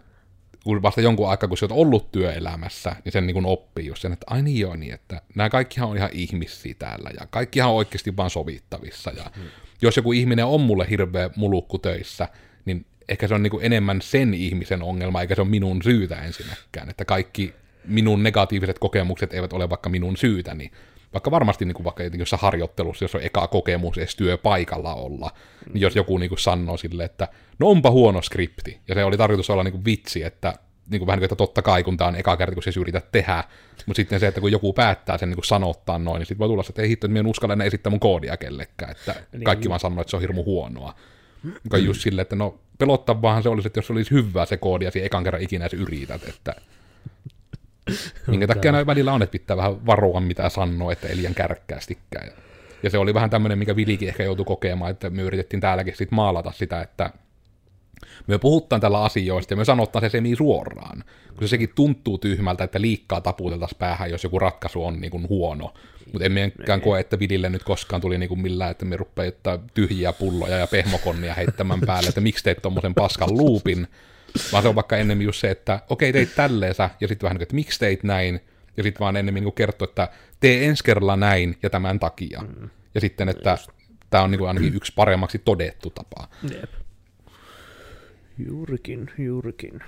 kun 0.63 0.81
vasta 0.81 1.01
jonkun 1.01 1.29
aikaa, 1.29 1.49
kun 1.49 1.57
sä 1.57 1.65
oot 1.65 1.71
ollut 1.71 2.11
työelämässä, 2.11 2.95
niin 3.05 3.13
sen 3.13 3.27
niin 3.27 3.33
kuin 3.33 3.45
oppii 3.45 3.85
just 3.85 4.01
sen, 4.01 4.13
että 4.13 4.25
ai 4.29 4.41
niin 4.41 4.59
joo 4.59 4.75
niin, 4.75 4.93
että 4.93 5.21
nämä 5.35 5.49
kaikkihan 5.49 5.89
on 5.89 5.97
ihan 5.97 6.09
ihmisiä 6.13 6.75
täällä 6.79 7.09
ja 7.19 7.27
kaikkihan 7.29 7.69
on 7.69 7.75
oikeasti 7.75 8.17
vaan 8.17 8.29
sovittavissa. 8.29 9.11
Ja 9.11 9.31
hmm. 9.35 9.43
jos 9.81 9.97
joku 9.97 10.11
ihminen 10.11 10.45
on 10.45 10.61
mulle 10.61 10.87
hirveä 10.89 11.29
mulukku 11.35 11.79
töissä, 11.79 12.27
niin 12.65 12.85
ehkä 13.09 13.27
se 13.27 13.35
on 13.35 13.43
niin 13.43 13.51
kuin 13.51 13.65
enemmän 13.65 14.01
sen 14.01 14.33
ihmisen 14.33 14.83
ongelma, 14.83 15.21
eikä 15.21 15.35
se 15.35 15.41
ole 15.41 15.49
minun 15.49 15.83
syytä 15.83 16.15
ensinnäkään. 16.15 16.89
Että 16.89 17.05
kaikki 17.05 17.53
minun 17.89 18.23
negatiiviset 18.23 18.79
kokemukset 18.79 19.33
eivät 19.33 19.53
ole 19.53 19.69
vaikka 19.69 19.89
minun 19.89 20.17
syytäni. 20.17 20.71
Vaikka 21.13 21.31
varmasti 21.31 21.65
niin 21.65 21.75
kuin 21.75 21.83
vaikka 21.83 22.03
jossain 22.03 22.41
harjoittelussa, 22.41 23.05
jos 23.05 23.15
on 23.15 23.23
eka 23.23 23.47
kokemus 23.47 23.97
edes 23.97 24.15
työpaikalla 24.15 24.95
olla, 24.95 25.31
mm. 25.65 25.73
niin 25.73 25.81
jos 25.81 25.95
joku 25.95 26.17
niin 26.17 26.29
kuin 26.29 26.39
sanoo 26.39 26.77
sille, 26.77 27.03
että 27.03 27.27
no 27.59 27.69
onpa 27.69 27.91
huono 27.91 28.21
skripti, 28.21 28.79
ja 28.87 28.95
se 28.95 29.03
oli 29.03 29.17
tarkoitus 29.17 29.49
olla 29.49 29.63
niin 29.63 29.71
kuin 29.71 29.85
vitsi, 29.85 30.23
että 30.23 30.53
niin 30.89 30.99
kuin 30.99 31.07
vähän 31.07 31.17
niin 31.17 31.21
kuin, 31.21 31.25
että 31.25 31.35
totta 31.35 31.61
kai, 31.61 31.83
kun 31.83 31.97
tämä 31.97 32.07
on 32.07 32.15
eka 32.15 32.37
kerta, 32.37 32.53
kun 32.53 32.63
se 32.63 32.79
yrität 32.79 33.11
tehdä, 33.11 33.43
mutta 33.85 33.99
sitten 33.99 34.19
se, 34.19 34.27
että 34.27 34.41
kun 34.41 34.51
joku 34.51 34.73
päättää 34.73 35.17
sen 35.17 35.29
niin 35.29 35.35
kuin 35.35 35.45
sanottaa 35.45 35.99
noin, 35.99 36.19
niin 36.19 36.25
sitten 36.25 36.39
voi 36.39 36.47
tulla 36.47 36.63
se, 36.63 36.69
että 36.69 36.81
ei 36.81 36.89
hitto, 36.89 37.07
että 37.07 37.13
minä 37.13 37.19
en 37.19 37.27
uskalla 37.27 37.53
enää 37.53 37.67
esittää 37.67 37.89
mun 37.89 37.99
koodia 37.99 38.37
kellekään, 38.37 38.91
että 38.91 39.15
niin. 39.31 39.43
kaikki 39.43 39.69
vaan 39.69 39.79
sanoo, 39.79 40.01
että 40.01 40.11
se 40.11 40.15
on 40.15 40.21
hirmu 40.21 40.43
huonoa. 40.43 40.93
Joka 41.63 41.77
mm. 41.77 41.83
just 41.83 42.01
silleen, 42.01 42.21
että 42.21 42.35
no 42.35 42.59
pelottavaahan 42.77 43.43
se 43.43 43.49
olisi, 43.49 43.67
että 43.67 43.77
jos 43.77 43.87
se 43.87 43.93
olisi 43.93 44.11
hyvä 44.11 44.45
se 44.45 44.57
koodi 44.57 44.85
ja 44.85 44.91
ekan 44.95 45.23
kerran 45.23 45.41
ikinä 45.41 45.69
se 45.69 45.77
yrität, 45.77 46.23
että 46.27 46.55
Minkä 48.27 48.47
takia 48.47 48.71
näin 48.71 48.87
välillä 48.87 49.13
on, 49.13 49.21
että 49.21 49.31
pitää 49.31 49.57
vähän 49.57 49.85
varoa 49.85 50.19
mitä 50.19 50.49
sanoo, 50.49 50.91
että 50.91 51.07
ei 51.07 51.17
liian 51.17 51.35
kärkkäästikään. 51.35 52.31
Ja 52.83 52.89
se 52.89 52.97
oli 52.97 53.13
vähän 53.13 53.29
tämmöinen, 53.29 53.57
mikä 53.57 53.75
Vilikin 53.75 54.07
ehkä 54.07 54.23
joutui 54.23 54.45
kokemaan, 54.45 54.91
että 54.91 55.09
me 55.09 55.21
yritettiin 55.21 55.61
täälläkin 55.61 55.95
sit 55.95 56.11
maalata 56.11 56.51
sitä, 56.51 56.81
että 56.81 57.09
me 58.27 58.37
puhutaan 58.37 58.81
tällä 58.81 59.03
asioista 59.03 59.53
ja 59.53 59.57
me 59.57 59.65
sanotaan 59.65 60.05
se 60.05 60.09
semi 60.09 60.35
suoraan, 60.35 61.03
kun 61.27 61.41
se 61.41 61.47
sekin 61.47 61.69
tuntuu 61.75 62.17
tyhmältä, 62.17 62.63
että 62.63 62.81
liikkaa 62.81 63.21
taputeltaisiin 63.21 63.79
päähän, 63.79 64.11
jos 64.11 64.23
joku 64.23 64.39
ratkaisu 64.39 64.85
on 64.85 65.01
niin 65.01 65.11
kuin 65.11 65.29
huono. 65.29 65.73
Mutta 66.13 66.25
en 66.25 66.31
minkään 66.31 66.81
koe, 66.81 66.99
että 66.99 67.19
Vilille 67.19 67.49
nyt 67.49 67.63
koskaan 67.63 68.01
tuli 68.01 68.17
niin 68.17 68.29
kuin 68.29 68.39
millään, 68.39 68.71
että 68.71 68.85
me 68.85 68.97
rupeaa 68.97 69.59
tyhjiä 69.73 70.13
pulloja 70.13 70.57
ja 70.57 70.67
pehmokonnia 70.67 71.33
heittämään 71.33 71.79
päälle, 71.85 72.09
että 72.09 72.21
miksi 72.21 72.43
teit 72.43 72.61
tuommoisen 72.61 72.93
paskan 72.93 73.37
luupin, 73.37 73.87
vaan 74.51 74.63
se 74.63 74.69
on 74.69 74.75
vaikka 74.75 74.97
ennemmin 74.97 75.25
just 75.25 75.39
se, 75.39 75.51
että 75.51 75.81
okei, 75.89 76.13
teit 76.13 76.35
tälleensä, 76.35 76.89
ja 76.99 77.07
sitten 77.07 77.27
vähän 77.27 77.35
niin 77.35 77.43
että 77.43 77.55
miksi 77.55 77.79
teit 77.79 78.03
näin, 78.03 78.39
ja 78.77 78.83
sitten 78.83 78.99
vaan 78.99 79.17
ennemmin 79.17 79.43
niin 79.43 79.53
kertoo, 79.53 79.87
että 79.87 80.09
tee 80.39 80.65
ensi 80.65 80.83
kerralla 80.83 81.15
näin 81.15 81.57
ja 81.63 81.69
tämän 81.69 81.99
takia. 81.99 82.41
Mm. 82.41 82.69
Ja 82.95 83.01
sitten, 83.01 83.29
että 83.29 83.57
tämä 84.09 84.23
on 84.23 84.31
niin 84.31 84.39
kuin 84.39 84.47
ainakin 84.47 84.75
yksi 84.75 84.93
paremmaksi 84.95 85.39
todettu 85.39 85.89
tapa. 85.89 86.27
Jep. 86.53 86.71
Juurikin, 88.47 89.11
juurikin. 89.17 89.79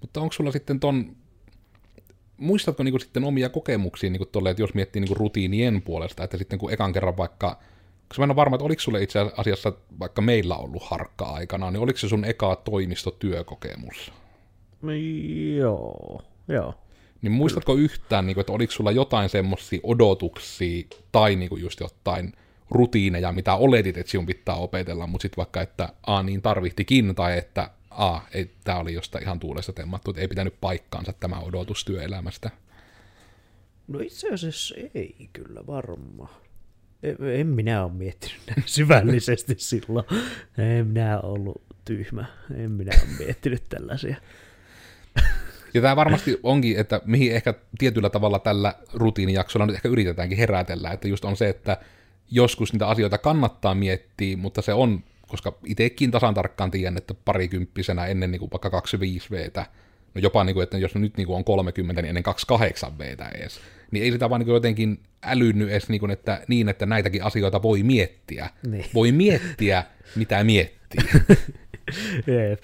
Mutta 0.00 0.20
onko 0.20 0.32
sulla 0.32 0.52
sitten 0.52 0.80
ton, 0.80 1.16
muistatko 2.36 2.82
niinku 2.82 2.98
sitten 2.98 3.24
omia 3.24 3.48
kokemuksia 3.48 4.10
niinku 4.10 4.26
tolle, 4.26 4.50
että 4.50 4.62
jos 4.62 4.74
miettii 4.74 5.00
niinku 5.00 5.14
rutiinien 5.14 5.82
puolesta, 5.82 6.24
että 6.24 6.36
sitten 6.36 6.58
kun 6.58 6.72
ekan 6.72 6.92
kerran 6.92 7.16
vaikka, 7.16 7.58
koska 8.08 8.20
mä 8.20 8.24
en 8.24 8.30
ole 8.30 8.36
varma, 8.36 8.56
että 8.56 8.64
oliko 8.64 8.80
sulle 8.80 9.02
itse 9.02 9.18
asiassa 9.36 9.72
vaikka 9.98 10.22
meillä 10.22 10.56
ollut 10.56 10.82
harkka-aikana, 10.82 11.70
niin 11.70 11.80
oliko 11.80 11.98
se 11.98 12.08
sun 12.08 12.24
eka 12.24 12.56
toimistotyökokemus? 12.56 14.12
Joo, 15.56 16.22
joo. 16.48 16.74
Niin 17.22 17.32
muistatko 17.32 17.74
yhtään, 17.74 18.26
niin 18.26 18.34
kuin, 18.34 18.42
että 18.42 18.52
oliko 18.52 18.72
sulla 18.72 18.90
jotain 18.90 19.28
semmoisia 19.28 19.80
odotuksia 19.82 20.84
tai 21.12 21.36
niin 21.36 21.48
kuin 21.48 21.62
just 21.62 21.80
jotain 21.80 22.32
rutiineja, 22.70 23.32
mitä 23.32 23.54
oletit, 23.54 23.96
että 23.96 24.10
sinun 24.10 24.26
pitää 24.26 24.54
opetella, 24.54 25.06
mutta 25.06 25.22
sitten 25.22 25.36
vaikka, 25.36 25.60
että 25.60 25.88
a, 26.06 26.22
niin 26.22 26.42
tarvittikin, 26.42 27.14
tai 27.14 27.38
että 27.38 27.70
a, 27.90 28.20
ei, 28.34 28.50
tämä 28.64 28.78
oli 28.78 28.92
jostain 28.94 29.24
ihan 29.24 29.40
tuulesta 29.40 29.72
temmattu, 29.72 30.10
että 30.10 30.20
ei 30.20 30.28
pitänyt 30.28 30.54
paikkaansa 30.60 31.12
tämä 31.12 31.40
odotus 31.40 31.84
työelämästä. 31.84 32.50
No 33.88 34.00
itse 34.00 34.28
asiassa 34.28 34.74
ei 34.94 35.28
kyllä 35.32 35.60
varmaan. 35.66 36.47
En, 37.02 37.46
minä 37.46 37.84
ole 37.84 37.92
miettinyt 37.92 38.36
näin 38.46 38.62
syvällisesti 38.78 39.54
silloin. 39.58 40.06
En 40.58 40.86
minä 40.86 41.20
ollut 41.20 41.62
tyhmä. 41.84 42.24
En 42.54 42.70
minä 42.70 42.92
ole 43.02 43.18
miettinyt 43.18 43.62
tällaisia. 43.68 44.16
Ja 45.74 45.82
tämä 45.82 45.96
varmasti 45.96 46.40
onkin, 46.42 46.78
että 46.78 47.00
mihin 47.04 47.32
ehkä 47.32 47.54
tietyllä 47.78 48.10
tavalla 48.10 48.38
tällä 48.38 48.74
rutiinijaksolla 48.94 49.66
nyt 49.66 49.76
ehkä 49.76 49.88
yritetäänkin 49.88 50.38
herätellä, 50.38 50.90
että 50.90 51.08
just 51.08 51.24
on 51.24 51.36
se, 51.36 51.48
että 51.48 51.76
joskus 52.30 52.72
niitä 52.72 52.88
asioita 52.88 53.18
kannattaa 53.18 53.74
miettiä, 53.74 54.36
mutta 54.36 54.62
se 54.62 54.72
on, 54.72 55.04
koska 55.28 55.58
itsekin 55.64 56.10
tasan 56.10 56.34
tarkkaan 56.34 56.70
tiedän, 56.70 56.96
että 56.96 57.14
parikymppisenä 57.14 58.06
ennen 58.06 58.30
niin 58.30 58.40
kuin 58.40 58.50
vaikka 58.50 58.70
25 58.70 59.30
v 59.30 59.50
no 60.18 60.22
jopa 60.22 60.44
niin 60.44 60.54
kuin, 60.54 60.62
että 60.62 60.78
jos 60.78 60.94
nyt 60.94 61.16
niin 61.16 61.26
kuin 61.26 61.36
on 61.36 61.44
30, 61.44 62.02
niin 62.02 62.08
ennen 62.08 62.22
28 62.22 62.98
v 62.98 63.00
edes, 63.00 63.60
niin 63.90 64.04
ei 64.04 64.12
sitä 64.12 64.30
vaan 64.30 64.40
niin 64.40 64.48
jotenkin 64.48 65.00
älynnyt 65.22 65.70
edes 65.70 65.88
niin 65.88 66.00
kuin, 66.00 66.10
että, 66.10 66.40
niin, 66.48 66.68
että 66.68 66.86
näitäkin 66.86 67.22
asioita 67.22 67.62
voi 67.62 67.82
miettiä. 67.82 68.50
Niin. 68.66 68.84
Voi 68.94 69.12
miettiä, 69.12 69.84
mitä 70.16 70.44
miettii. 70.44 71.00
Jep. 72.26 72.62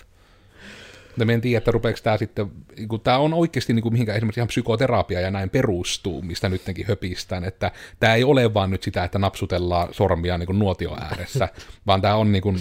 Mutta 1.17 1.33
en 1.33 1.41
tiedä, 1.41 1.59
että 1.59 1.71
rupeeko 1.71 1.99
tämä 2.03 2.17
sitten, 2.17 2.51
kun 2.89 3.01
tämä 3.01 3.19
on 3.19 3.35
oikeasti 3.35 3.73
niin 3.73 3.83
kuin 3.83 3.93
mihinkä 3.93 4.15
esimerkiksi 4.15 4.41
ihan 4.41 4.49
psykoterapia 4.49 5.21
ja 5.21 5.31
näin 5.31 5.51
perustuu, 5.51 6.23
mistä 6.23 6.49
nytkin 6.49 6.87
höpistään, 6.87 7.45
että 7.45 7.71
tämä 8.01 8.15
ei 8.15 8.25
ole 8.25 8.55
vaan 8.55 8.71
nyt 8.71 8.83
sitä, 8.83 9.05
että 9.05 9.19
napsutellaan 9.19 9.95
sormia 9.95 10.39
niin 10.39 10.47
kuin 10.47 10.59
nuotio 10.59 10.97
ääressä, 11.01 11.49
vaan 11.87 12.01
tämä 12.01 12.15
on 12.15 12.33
niin 12.33 12.43
kuin, 12.43 12.57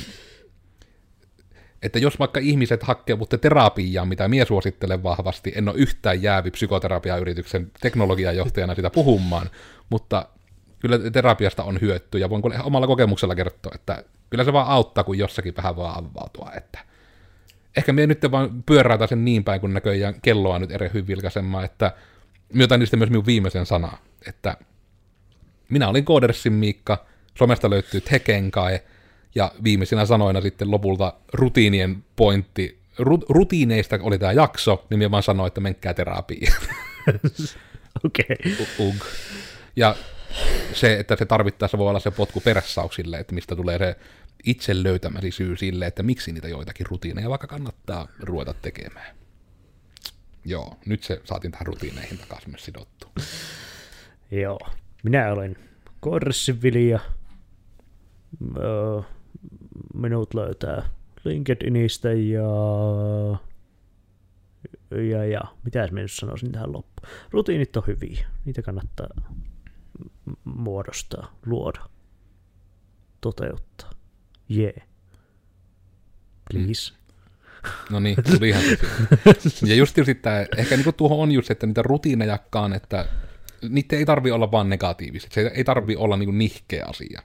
että 1.84 2.00
jos 2.00 2.20
vaikka 2.20 2.40
ihmiset 2.40 2.84
hakkeavutte 2.84 3.38
terapiaan, 3.38 4.08
mitä 4.08 4.28
minä 4.28 4.46
suosittelen 4.46 5.04
vahvasti, 5.04 5.52
en 5.56 5.70
ole 5.70 5.78
yhtään 5.78 6.22
jäävi 6.22 6.52
psykoterapiayrityksen 6.52 7.72
teknologiajohtajana 7.82 8.76
sitä 8.76 8.90
puhumaan, 8.90 9.50
mutta 9.90 10.26
kyllä 10.80 11.00
terapiasta 11.12 11.64
on 11.64 11.82
hyötty, 11.82 12.18
ja 12.18 12.30
voin 12.30 12.44
omalla 12.64 12.88
kokemuksella 12.88 13.36
kertoa, 13.36 13.72
että 13.76 14.04
kyllä 14.30 14.44
se 14.44 14.54
vaan 14.54 14.68
auttaa, 14.68 15.04
kun 15.04 15.18
jossakin 15.18 15.56
vähän 15.58 15.76
vaan 15.76 16.06
avautua, 16.06 16.52
että 16.58 16.80
ehkä 17.78 17.94
me 17.94 18.08
nyt 18.08 18.22
vaan 18.32 18.64
pyöräytä 18.64 19.08
sen 19.08 19.26
niin 19.26 19.44
päin, 19.44 19.62
kun 19.62 19.74
näköjään 19.74 20.16
kelloa 20.22 20.60
nyt 20.60 20.72
eri 20.72 20.90
vilkaisemaan, 21.08 21.66
että 21.66 21.92
otan 22.64 22.80
niistä 22.80 22.98
myös 22.98 23.10
minun 23.10 23.26
viimeisen 23.26 23.66
sana, 23.66 23.98
että 24.28 24.58
minä 25.70 25.88
olin 25.88 26.06
Koodersin 26.06 26.54
Miikka, 26.54 27.06
somesta 27.38 27.70
löytyy 27.70 28.02
Tekenkai, 28.02 28.80
ja 29.36 29.52
viimeisinä 29.64 30.06
sanoina 30.06 30.42
sitten 30.42 30.72
lopulta 30.72 31.14
rutiinien 31.34 32.04
pointti, 32.16 32.80
ru, 32.98 33.20
rutiineista 33.30 34.00
oli 34.02 34.20
tämä 34.20 34.32
jakso, 34.32 34.86
niin 34.90 34.98
minä 34.98 35.12
vaan 35.12 35.24
sanoin, 35.24 35.48
että 35.48 35.62
menkää 35.62 35.94
terapiaan. 35.94 36.62
Okei. 38.06 38.26
Okay. 38.30 38.88
Ug. 38.88 38.96
Ja 39.76 39.96
se, 40.74 41.00
että 41.00 41.16
se 41.16 41.26
tarvittaessa 41.26 41.78
voi 41.78 41.90
olla 41.90 42.00
se 42.00 42.12
potku 42.12 42.40
peressauksille, 42.42 43.20
että 43.20 43.36
mistä 43.36 43.56
tulee 43.56 43.78
se 43.78 43.96
itse 44.44 44.84
löytämäsi 44.84 45.32
syy 45.32 45.58
sille, 45.58 45.86
että 45.86 46.04
miksi 46.04 46.32
niitä 46.32 46.48
joitakin 46.48 46.86
rutiineja 46.86 47.30
vaikka 47.30 47.48
kannattaa 47.48 48.08
ruveta 48.20 48.54
tekemään. 48.54 49.16
Joo, 50.46 50.78
nyt 50.86 51.04
se 51.04 51.22
saatiin 51.24 51.52
tähän 51.52 51.68
rutiineihin 51.68 52.18
takaisin 52.18 52.50
myös 52.50 52.66
sidottu. 52.66 53.08
Joo. 54.32 54.60
Minä 55.04 55.34
olen 55.34 55.56
Korsivilja. 56.00 57.00
Öö, 58.58 59.02
minut 59.94 60.34
löytää 60.34 60.90
LinkedInistä 61.26 62.14
ja... 62.14 62.42
Ja, 65.10 65.26
ja 65.26 65.42
mitäs 65.66 65.92
minä 65.92 66.02
nyt 66.02 66.12
sanoisin 66.12 66.52
tähän 66.52 66.74
loppuun. 66.74 67.08
Rutiinit 67.32 67.78
on 67.78 67.84
hyviä. 67.88 68.28
Niitä 68.46 68.62
kannattaa 68.62 69.08
muodostaa, 70.44 71.36
luoda, 71.46 71.82
toteuttaa. 73.22 73.92
Yeah. 74.52 74.88
Please. 76.52 76.94
No 77.90 78.00
niin, 78.00 78.16
tuli 78.24 78.50
ihan 78.50 78.64
Ja 79.70 79.76
just 79.76 79.96
tietysti 79.96 80.16
tämä, 80.16 80.46
ehkä 80.58 80.76
niinku 80.76 80.92
tuohon 80.92 81.20
on 81.20 81.32
just, 81.32 81.52
että 81.52 81.68
niitä 81.68 81.82
rutiinejakkaan, 81.82 82.74
että 82.74 83.06
niitä 83.70 83.96
ei 83.96 84.06
tarvi 84.06 84.32
olla 84.32 84.52
vaan 84.52 84.70
negatiivisia. 84.70 85.30
Se 85.34 85.52
ei 85.56 85.64
tarvi 85.64 85.96
olla 85.96 86.18
niinku 86.18 86.32
nihkeä 86.32 86.86
asia. 86.90 87.22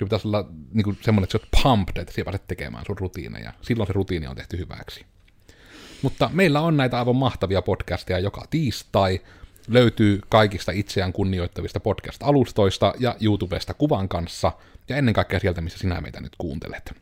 Se 0.00 0.04
pitäisi 0.04 0.28
olla 0.28 0.48
niinku 0.72 0.94
semmoinen, 1.00 1.24
että 1.24 1.38
sä 1.38 1.44
oot 1.44 1.62
pumped, 1.62 1.96
että 1.96 2.14
sä 2.14 2.24
pääset 2.24 2.46
tekemään 2.46 2.84
sun 2.86 2.98
rutiineja. 2.98 3.52
Silloin 3.62 3.86
se 3.86 3.92
rutiini 3.92 4.26
on 4.26 4.36
tehty 4.36 4.58
hyväksi. 4.58 5.06
Mutta 6.02 6.30
meillä 6.32 6.60
on 6.60 6.76
näitä 6.76 6.98
aivan 6.98 7.16
mahtavia 7.16 7.62
podcasteja 7.62 8.18
joka 8.18 8.46
tiistai. 8.50 9.20
Löytyy 9.68 10.20
kaikista 10.28 10.72
itseään 10.72 11.12
kunnioittavista 11.12 11.80
podcast-alustoista 11.80 12.94
ja 12.98 13.16
YouTubesta 13.20 13.74
kuvan 13.74 14.08
kanssa, 14.08 14.52
ja 14.88 14.96
ennen 14.96 15.14
kaikkea 15.14 15.40
sieltä, 15.40 15.60
missä 15.60 15.78
sinä 15.78 16.00
meitä 16.00 16.20
nyt 16.20 16.36
kuuntelet. 16.38 16.94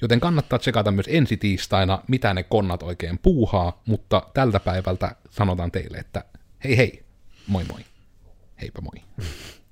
Joten 0.00 0.20
kannattaa 0.20 0.58
tsekata 0.58 0.90
myös 0.90 1.06
ensi 1.08 1.36
tiistaina, 1.36 2.02
mitä 2.08 2.34
ne 2.34 2.42
konnat 2.42 2.82
oikein 2.82 3.18
puuhaa, 3.18 3.82
mutta 3.86 4.22
tältä 4.34 4.60
päivältä 4.60 5.16
sanotaan 5.30 5.72
teille, 5.72 5.98
että 5.98 6.24
hei 6.64 6.76
hei, 6.76 7.04
moi 7.46 7.64
moi, 7.64 7.80
heipä 8.60 8.80
moi. 8.80 9.26